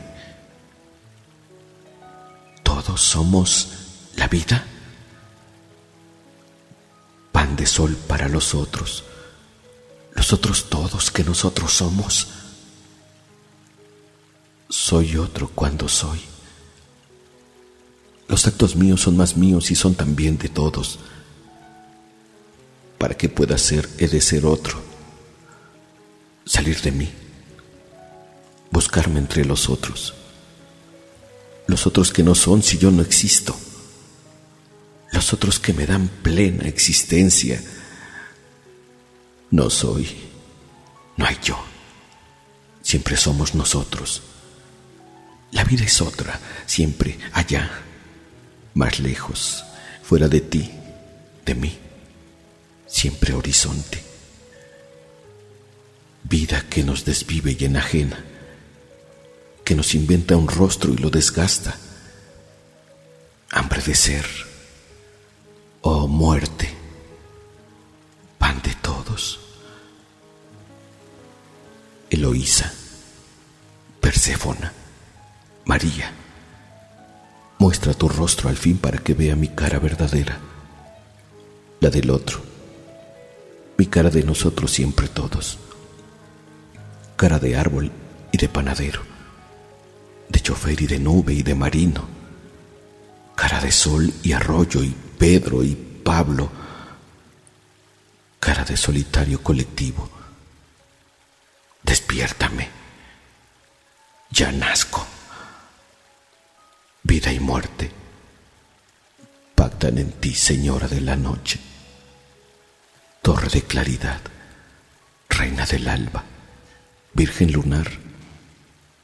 [2.65, 3.69] Todos somos
[4.17, 4.67] la vida.
[7.57, 9.05] de sol para los otros,
[10.15, 12.29] los otros todos que nosotros somos.
[14.69, 16.21] Soy otro cuando soy.
[18.29, 20.99] Los actos míos son más míos y son también de todos.
[22.99, 24.81] Para que pueda ser, he de ser otro.
[26.45, 27.11] Salir de mí.
[28.71, 30.15] Buscarme entre los otros.
[31.67, 33.57] Los otros que no son si yo no existo
[35.13, 37.63] los otros que me dan plena existencia.
[39.53, 40.09] No soy,
[41.17, 41.63] no hay yo,
[42.83, 44.23] siempre somos nosotros.
[45.51, 47.71] La vida es otra, siempre allá,
[48.73, 49.63] más lejos,
[50.03, 50.71] fuera de ti,
[51.45, 51.79] de mí,
[52.87, 54.03] siempre horizonte.
[56.25, 58.25] Vida que nos desvive y enajena,
[59.67, 61.77] que nos inventa un rostro y lo desgasta.
[63.51, 64.27] Hambre de ser
[65.83, 66.82] oh muerte,
[68.53, 69.41] pan de todos.
[72.11, 72.73] Eloísa,
[74.01, 74.73] Perséfona,
[75.65, 76.13] María,
[77.59, 80.39] muestra tu rostro al fin para que vea mi cara verdadera,
[81.81, 82.43] la del otro,
[83.79, 85.59] mi cara de nosotros siempre todos,
[87.17, 87.91] cara de árbol
[88.33, 89.01] y de panadero,
[90.29, 92.07] de chofer y de nube y de marino,
[93.35, 95.75] cara de sol y arroyo y Pedro y
[96.05, 96.51] Pablo,
[98.43, 100.11] cara de solitario colectivo.
[101.81, 102.69] Despiértame.
[104.31, 105.07] Ya nazco.
[107.05, 107.93] Vida y muerte
[109.55, 111.61] pactan en ti, Señora de la noche.
[113.23, 114.21] Torre de claridad,
[115.29, 116.25] Reina del alba,
[117.15, 117.89] Virgen lunar,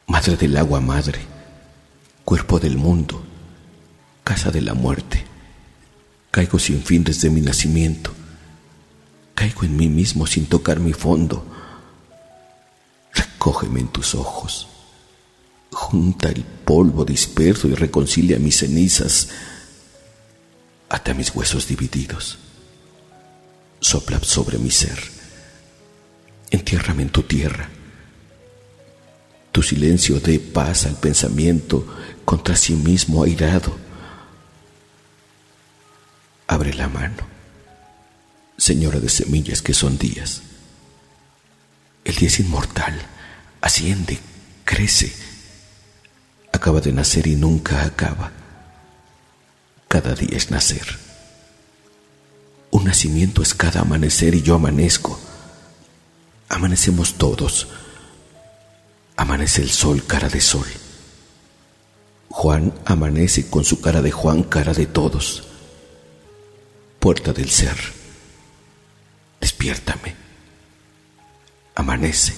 [0.09, 1.21] Madre del agua madre,
[2.25, 3.25] Cuerpo del mundo,
[4.25, 5.25] Casa de la muerte,
[6.33, 8.18] Caigo sin fin desde mi nacimiento.
[9.39, 11.47] Caigo en mí mismo sin tocar mi fondo.
[13.15, 14.67] Recógeme en tus ojos.
[15.71, 19.29] Junta el polvo disperso y reconcilia mis cenizas.
[20.89, 22.39] hasta mis huesos divididos.
[23.79, 24.99] Sopla sobre mi ser.
[26.51, 27.69] Entiérrame en tu tierra.
[29.53, 31.87] Tu silencio dé paz al pensamiento
[32.25, 33.77] contra sí mismo airado
[36.49, 37.23] abre la mano,
[38.59, 40.43] Señora de semillas que son días.
[42.05, 42.95] El día es inmortal,
[43.61, 44.19] asciende,
[44.65, 45.13] crece,
[46.53, 48.33] acaba de nacer y nunca acaba.
[49.89, 50.99] Cada día es nacer.
[52.71, 55.19] Un nacimiento es cada amanecer y yo amanezco.
[56.51, 57.69] Amanecemos todos.
[59.17, 60.67] Amanece el sol, cara de sol.
[62.29, 65.49] Juan amanece con su cara de Juan, cara de todos
[66.99, 67.98] puerta del ser.
[69.41, 70.15] Despiértame.
[71.75, 72.35] Amanece.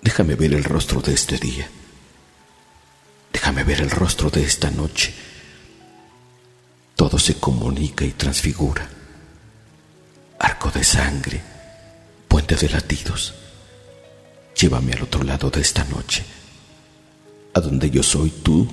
[0.00, 1.68] Déjame ver el rostro de este día.
[3.32, 5.14] Déjame ver el rostro de esta noche.
[6.96, 8.88] Todo se comunica y transfigura.
[10.38, 11.40] Arco de sangre,
[12.28, 13.34] puente de latidos.
[14.60, 16.24] Llévame al otro lado de esta noche.
[17.54, 18.68] A donde yo soy tú,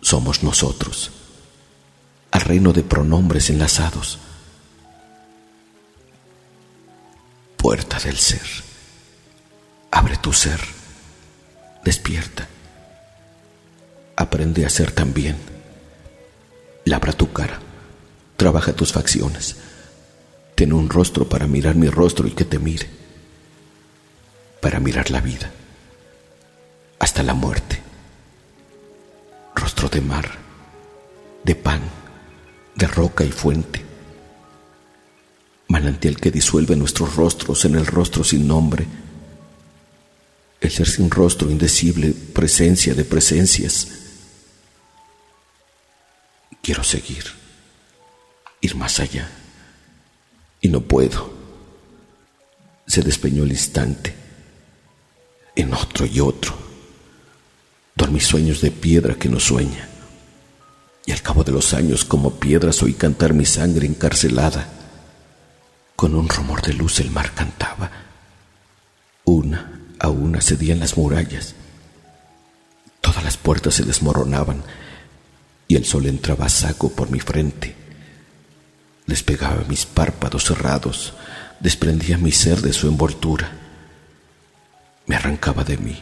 [0.00, 1.10] somos nosotros
[2.34, 4.18] al reino de pronombres enlazados.
[7.64, 8.42] Puerta del ser,
[9.90, 10.60] abre tu ser,
[11.82, 12.46] despierta,
[14.16, 15.38] aprende a ser también,
[16.84, 17.58] labra tu cara,
[18.36, 19.56] trabaja tus facciones,
[20.54, 22.86] ten un rostro para mirar mi rostro y que te mire,
[24.60, 25.50] para mirar la vida,
[26.98, 27.80] hasta la muerte,
[29.54, 30.32] rostro de mar,
[31.44, 31.80] de pan,
[32.74, 33.83] de roca y fuente,
[35.84, 38.86] manantial que disuelve nuestros rostros en el rostro sin nombre,
[40.58, 43.88] el ser sin rostro indecible, presencia de presencias.
[46.62, 47.24] Quiero seguir,
[48.62, 49.30] ir más allá,
[50.62, 51.34] y no puedo.
[52.86, 54.14] Se despeñó el instante,
[55.54, 56.56] en otro y otro.
[57.94, 59.90] Dormí sueños de piedra que no sueña
[61.04, 64.83] y al cabo de los años como piedras oí cantar mi sangre encarcelada.
[65.96, 67.90] Con un rumor de luz el mar cantaba.
[69.24, 71.54] Una a una cedían las murallas.
[73.00, 74.62] Todas las puertas se desmoronaban
[75.68, 77.74] y el sol entraba a saco por mi frente.
[79.06, 81.14] Despegaba mis párpados cerrados,
[81.60, 83.52] desprendía mi ser de su envoltura.
[85.06, 85.98] Me arrancaba de mí,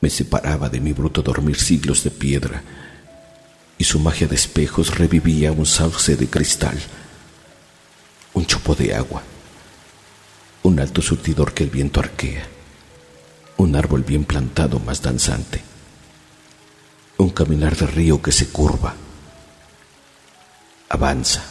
[0.00, 2.62] me separaba de mi bruto dormir siglos de piedra
[3.78, 6.78] y su magia de espejos revivía un sauce de cristal.
[8.34, 9.22] Un chopo de agua,
[10.62, 12.46] un alto surtidor que el viento arquea,
[13.58, 15.62] un árbol bien plantado más danzante,
[17.18, 18.94] un caminar de río que se curva,
[20.88, 21.42] avanza,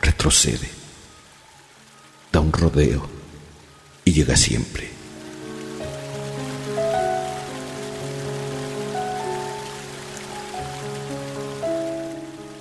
[0.00, 0.70] retrocede,
[2.30, 3.08] da un rodeo
[4.04, 4.90] y llega siempre.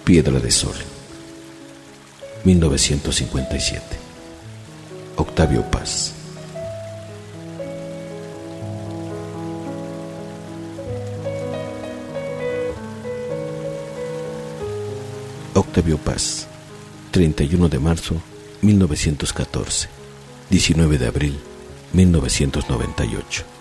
[0.04, 0.76] Piedra de Sol,
[2.44, 3.82] 1957.
[5.16, 6.14] Octavio Paz.
[15.54, 16.48] Octavio Paz,
[17.12, 18.22] 31 de marzo
[18.64, 19.90] 1914,
[20.50, 21.40] 19 de abril
[21.94, 23.61] 1998.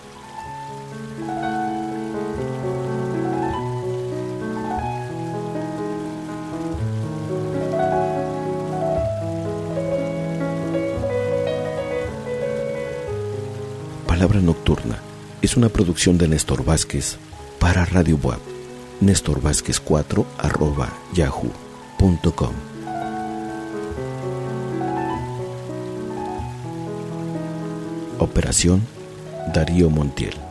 [14.21, 14.99] Palabra Nocturna
[15.41, 17.17] es una producción de Néstor Vázquez
[17.57, 18.37] para Radio Web.
[18.99, 22.53] Néstor Vázquez 4 arroba yahoo.com.
[28.19, 28.83] Operación
[29.55, 30.50] Darío Montiel.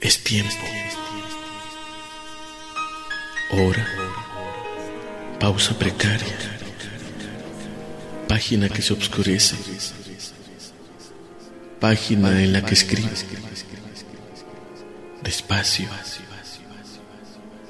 [0.00, 0.66] Es tiempo.
[3.52, 3.86] Hora,
[5.38, 6.36] pausa precaria,
[8.26, 9.54] página que se obscurece,
[11.78, 13.10] página en la que escribe,
[15.22, 15.88] despacio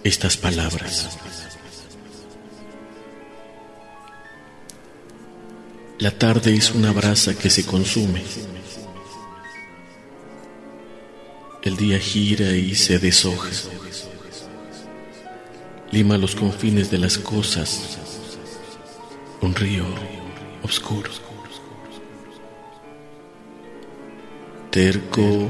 [0.04, 1.18] estas palabras.
[5.98, 8.22] La tarde es una brasa que se consume.
[11.64, 13.50] El día gira y se deshoja.
[15.90, 17.98] Lima los confines de las cosas.
[19.40, 19.84] Un río
[20.62, 21.10] oscuro.
[24.70, 25.48] Terco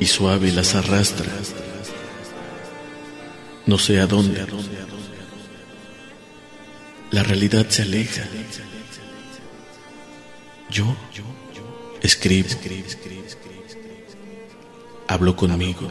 [0.00, 1.30] y suave las arrastra
[3.66, 4.44] no sé a dónde.
[7.10, 8.24] La realidad se aleja.
[10.70, 10.96] Yo
[12.02, 12.48] escribo,
[15.12, 15.86] hablo conmigo,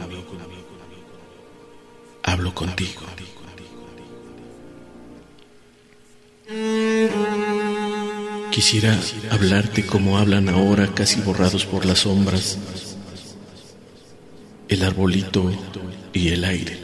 [2.24, 3.02] hablo contigo.
[8.50, 8.98] Quisiera
[9.30, 12.58] hablarte como hablan ahora, casi borrados por las sombras,
[14.68, 15.50] el arbolito
[16.12, 16.80] y el aire.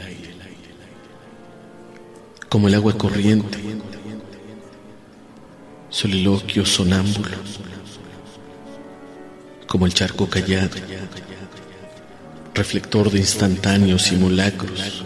[2.47, 3.59] Como el agua corriente,
[5.89, 7.37] soliloquio sonámbulo,
[9.67, 10.77] como el charco callado,
[12.59, 15.01] reflector de instantáneos simulacros,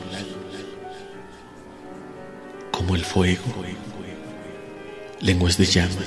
[2.72, 3.43] como el fuego,
[5.22, 6.01] lenguas de llama,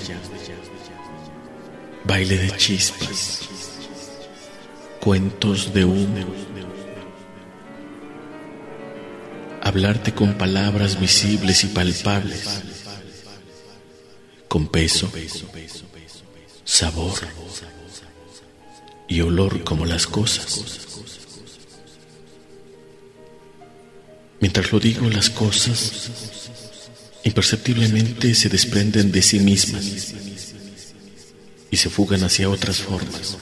[2.03, 3.42] baile de chispas,
[4.99, 6.26] cuentos de humo
[9.62, 12.62] hablarte con palabras visibles y palpables,
[14.49, 15.09] con peso,
[16.64, 17.20] sabor
[19.07, 21.15] y olor como las cosas.
[24.41, 26.11] Mientras lo digo, las cosas
[27.24, 30.14] imperceptiblemente se desprenden de sí mismas
[31.70, 33.37] y se fugan hacia otras formas,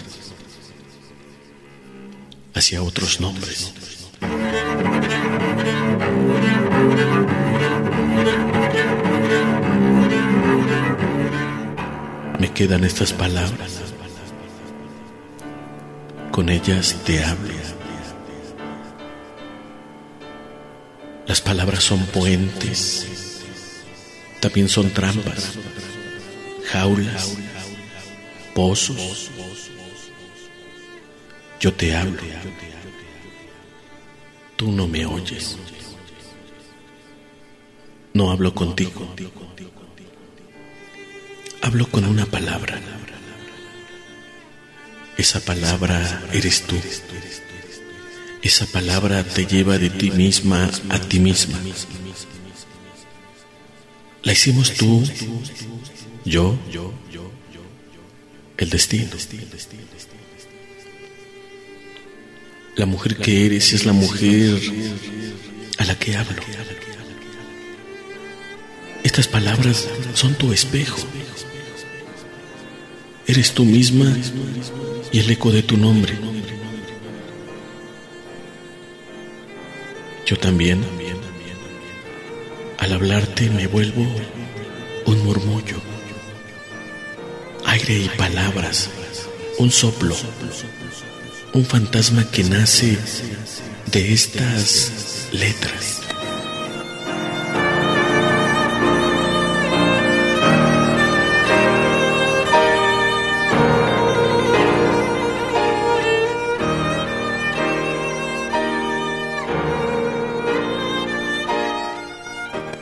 [2.55, 3.73] hacia otros nombres.
[12.39, 13.81] Me quedan estas palabras.
[16.31, 17.84] Con ellas te hablo.
[21.27, 23.07] Las palabras son puentes,
[24.41, 25.53] también son trampas,
[26.71, 27.37] jaulas,
[28.55, 29.31] pozos.
[31.61, 32.21] Yo te hablo.
[34.57, 35.57] Tú no me oyes.
[38.13, 39.15] no hablo contigo.
[41.63, 42.79] Hablo con una palabra.
[45.17, 46.77] Esa palabra eres tú.
[48.45, 51.59] Esa palabra te lleva de ti misma a ti misma.
[54.23, 55.03] La hicimos tú,
[56.27, 56.59] yo,
[58.59, 59.17] el destino.
[62.77, 64.61] La mujer que eres es la mujer
[65.79, 66.43] a la que hablo.
[69.05, 70.99] Estas palabras son tu espejo.
[73.27, 74.15] Eres tú misma
[75.13, 76.34] y el eco de tu nombre.
[80.27, 80.83] Yo también,
[82.79, 84.07] al hablarte, me vuelvo
[85.05, 85.77] un murmullo,
[87.67, 88.89] aire y palabras,
[89.59, 90.17] un soplo,
[91.53, 92.97] un fantasma que nace
[93.93, 96.04] de estas letras.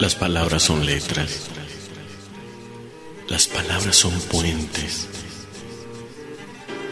[0.03, 1.43] Las palabras son letras.
[3.29, 5.07] Las palabras son puentes.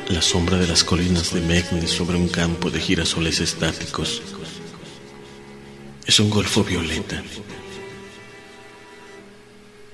[0.08, 4.22] La sombra de las colinas de Megne sobre un campo de girasoles estáticos
[6.06, 7.20] es un golfo violeta.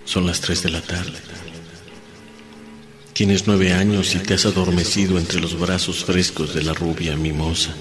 [0.04, 1.18] Son las tres de la tarde.
[3.14, 7.74] Tienes nueve años y te has adormecido entre los brazos frescos de la rubia mimosa.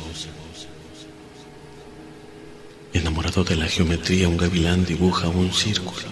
[3.15, 6.05] Enamorado de la geometría, un gavilán dibuja un círculo.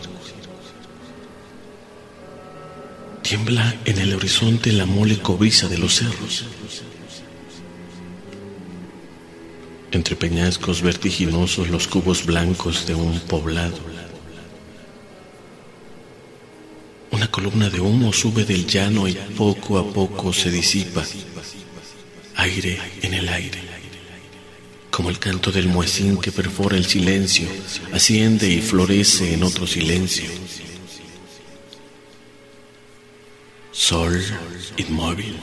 [3.22, 6.46] Tiembla en el horizonte la mole cobriza de los cerros.
[9.92, 13.80] Entre peñascos vertiginosos los cubos blancos de un poblado.
[17.12, 21.04] Una columna de humo sube del llano y poco a poco se disipa.
[22.38, 23.73] Aire en el aire
[24.94, 27.48] como el canto del muecín que perfora el silencio,
[27.94, 30.30] asciende y florece en otro silencio.
[33.72, 34.24] Sol
[34.78, 35.36] inmóvil,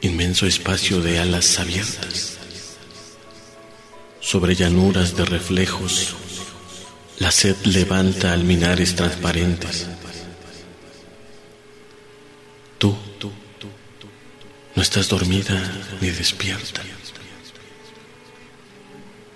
[0.00, 2.38] inmenso espacio de alas abiertas,
[4.18, 6.16] sobre llanuras de reflejos,
[7.20, 9.86] la sed levanta alminares transparentes.
[12.78, 13.30] Tú, tú,
[14.78, 15.60] no estás dormida
[16.00, 16.82] ni despierta.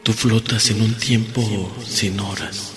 [0.05, 1.43] Tú flotas en un tiempo
[1.85, 2.75] sin horas.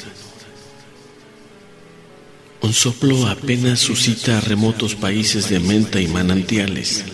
[2.61, 7.05] Un soplo apenas suscita remotos países de menta y manantiales.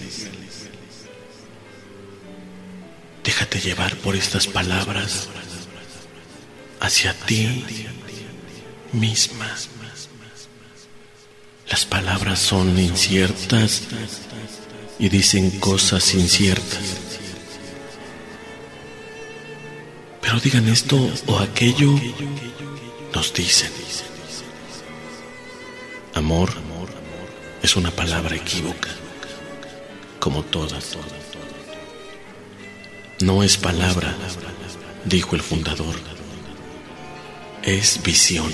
[3.21, 5.27] Déjate llevar por estas palabras
[6.79, 7.65] hacia ti
[8.93, 9.53] misma.
[11.69, 13.81] Las palabras son inciertas
[15.01, 16.79] y dicen cosas inciertas.
[20.21, 20.95] Pero digan esto
[21.25, 21.99] o aquello,
[23.11, 23.71] nos dicen.
[26.13, 26.51] Amor
[27.63, 28.89] es una palabra equívoca,
[30.19, 30.95] como todas.
[33.21, 34.15] No es palabra,
[35.05, 35.95] dijo el fundador.
[37.63, 38.51] Es visión,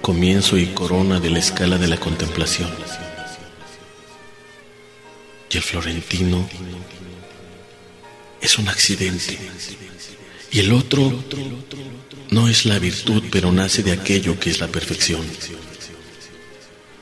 [0.00, 2.70] comienzo y corona de la escala de la contemplación
[5.54, 6.48] y el florentino
[8.40, 9.38] es un accidente.
[10.50, 11.24] Y el otro
[12.30, 15.24] no es la virtud, pero nace de aquello que es la perfección.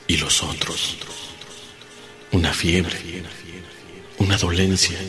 [0.07, 0.97] Y los otros,
[2.31, 3.23] una fiebre,
[4.19, 4.99] una dolencia,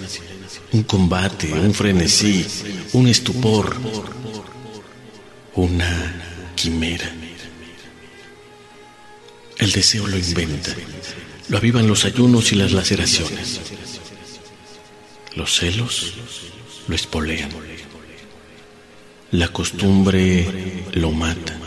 [0.72, 2.46] un combate, un frenesí,
[2.94, 3.76] un estupor,
[5.54, 7.12] una quimera.
[9.58, 10.74] El deseo lo inventa
[11.48, 13.60] lo avivan los ayunos y las laceraciones.
[15.34, 16.14] Los celos
[16.88, 17.50] lo espolean.
[19.32, 21.58] La costumbre lo mata.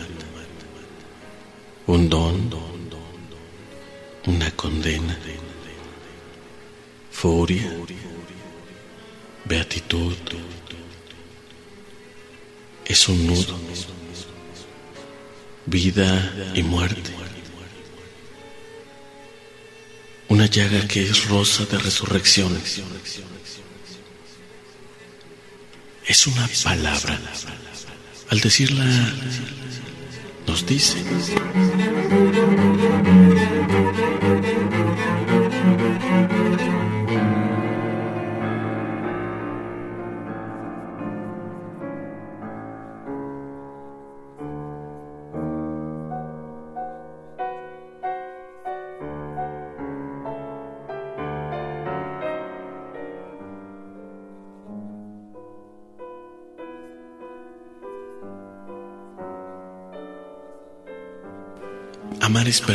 [1.88, 2.50] Un don,
[4.26, 5.18] una condena,
[7.12, 7.72] furia,
[9.46, 10.16] beatitud.
[12.86, 13.58] Es un nudo,
[15.66, 17.27] vida y muerte
[20.30, 22.58] una llaga que es rosa de resurrección.
[26.06, 27.20] Es una palabra.
[28.30, 28.86] Al decirla,
[30.46, 30.98] nos dice.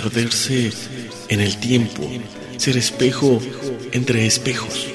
[0.03, 0.73] Perderse
[1.29, 2.11] en el tiempo,
[2.57, 3.41] ser espejo
[3.93, 4.89] entre espejos.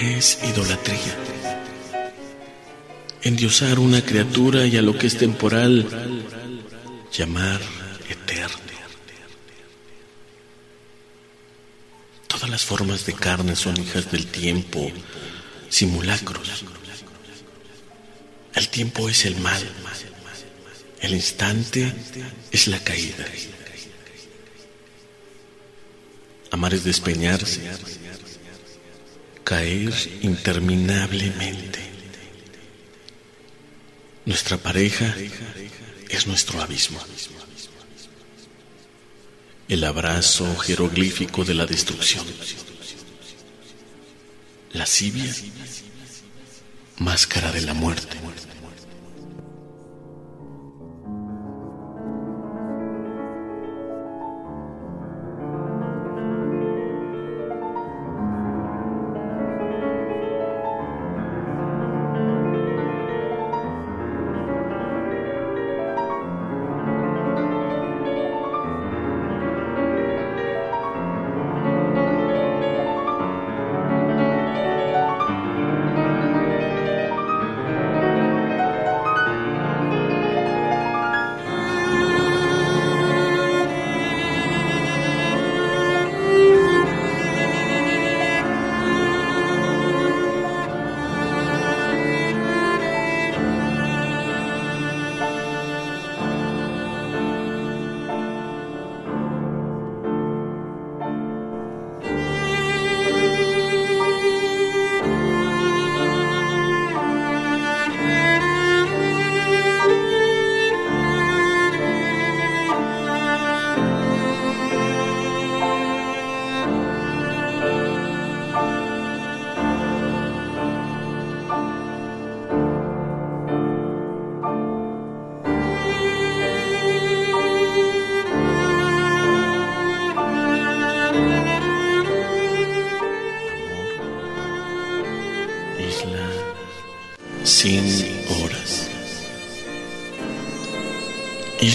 [0.00, 1.14] Es idolatría.
[3.22, 5.86] Endiosar una criatura y a lo que es temporal
[7.12, 7.60] llamar
[8.08, 8.56] eterno.
[12.26, 14.90] Todas las formas de carne son hijas del tiempo,
[15.68, 16.64] simulacros.
[18.54, 19.62] El tiempo es el mal.
[21.00, 21.92] El instante
[22.50, 23.24] es la caída.
[26.50, 27.60] Amar es despeñarse,
[29.44, 31.80] caer interminablemente.
[34.24, 35.14] Nuestra pareja
[36.08, 37.00] es nuestro abismo.
[39.68, 42.26] El abrazo jeroglífico de la destrucción.
[44.72, 45.34] La Lascivia,
[46.98, 48.16] máscara de la muerte.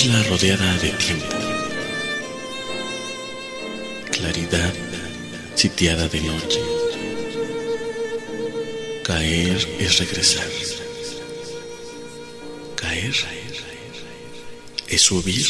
[0.03, 1.37] Isla rodeada de tiempo,
[4.11, 4.73] claridad
[5.55, 6.59] sitiada de noche.
[9.05, 10.49] Caer es regresar.
[12.75, 13.15] Caer
[14.89, 15.47] es subir.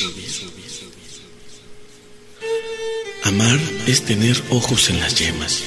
[3.23, 5.63] Amar es tener ojos en las yemas.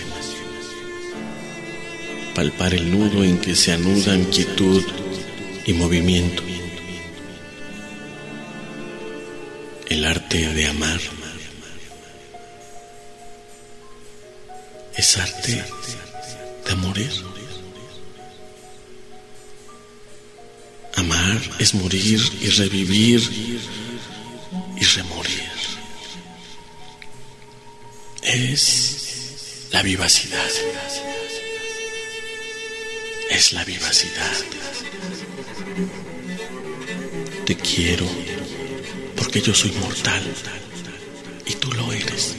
[2.37, 4.85] Palpar el nudo en que se anudan quietud
[5.65, 6.45] y movimiento.
[9.89, 11.01] El arte de amar.
[14.97, 15.65] Es arte
[16.67, 17.13] de morir.
[20.97, 23.21] Amar es morir y revivir
[24.77, 25.51] y remorir.
[28.23, 30.51] Es la vivacidad.
[33.31, 34.37] Es la vivacidad.
[37.45, 38.09] Te quiero
[39.27, 40.23] porque yo soy mortal
[41.47, 42.37] y tú lo eres.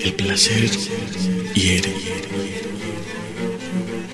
[0.00, 0.68] El placer
[1.54, 1.94] hiere,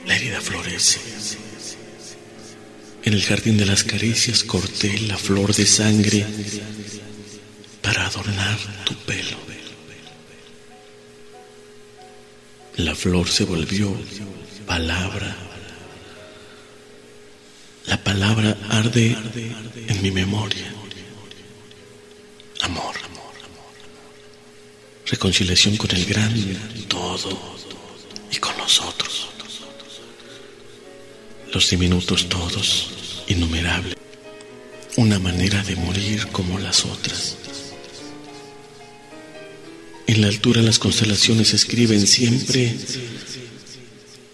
[0.06, 1.00] la herida florece.
[3.04, 6.26] En el jardín de las caricias corté la flor de sangre
[7.80, 9.38] para adornar tu pelo.
[12.76, 13.98] La flor se volvió
[14.66, 15.34] palabra.
[17.86, 19.16] La palabra arde
[19.88, 20.81] en mi memoria.
[22.62, 22.94] Amor,
[25.06, 26.32] reconciliación con el gran
[26.88, 27.38] todo
[28.30, 29.28] y con nosotros.
[31.52, 33.96] Los diminutos todos, innumerables.
[34.96, 37.36] Una manera de morir como las otras.
[40.06, 42.76] En la altura las constelaciones escriben siempre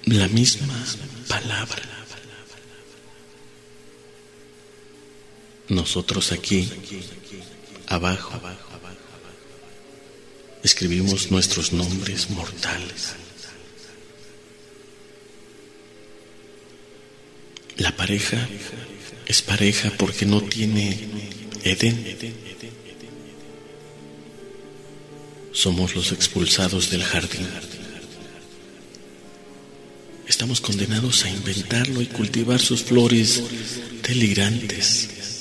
[0.05, 0.85] la misma
[1.29, 1.83] palabra.
[5.68, 6.68] Nosotros aquí
[7.89, 8.41] abajo
[10.62, 13.14] escribimos nuestros nombres mortales.
[17.76, 18.49] La pareja
[19.26, 20.99] es pareja porque no tiene
[21.62, 22.16] Edén.
[25.53, 27.49] Somos los expulsados del jardín.
[30.26, 33.43] Estamos condenados a inventarlo y cultivar sus flores
[34.03, 35.38] delirantes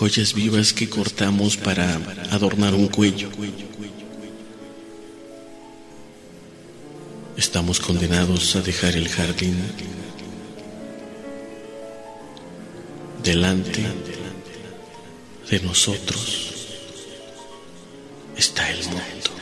[0.00, 3.28] joyas vivas que cortamos para adornar un cuello.
[7.36, 9.58] Estamos condenados a dejar el jardín
[13.22, 13.82] delante
[15.50, 16.54] de nosotros
[18.38, 19.39] está el mundo.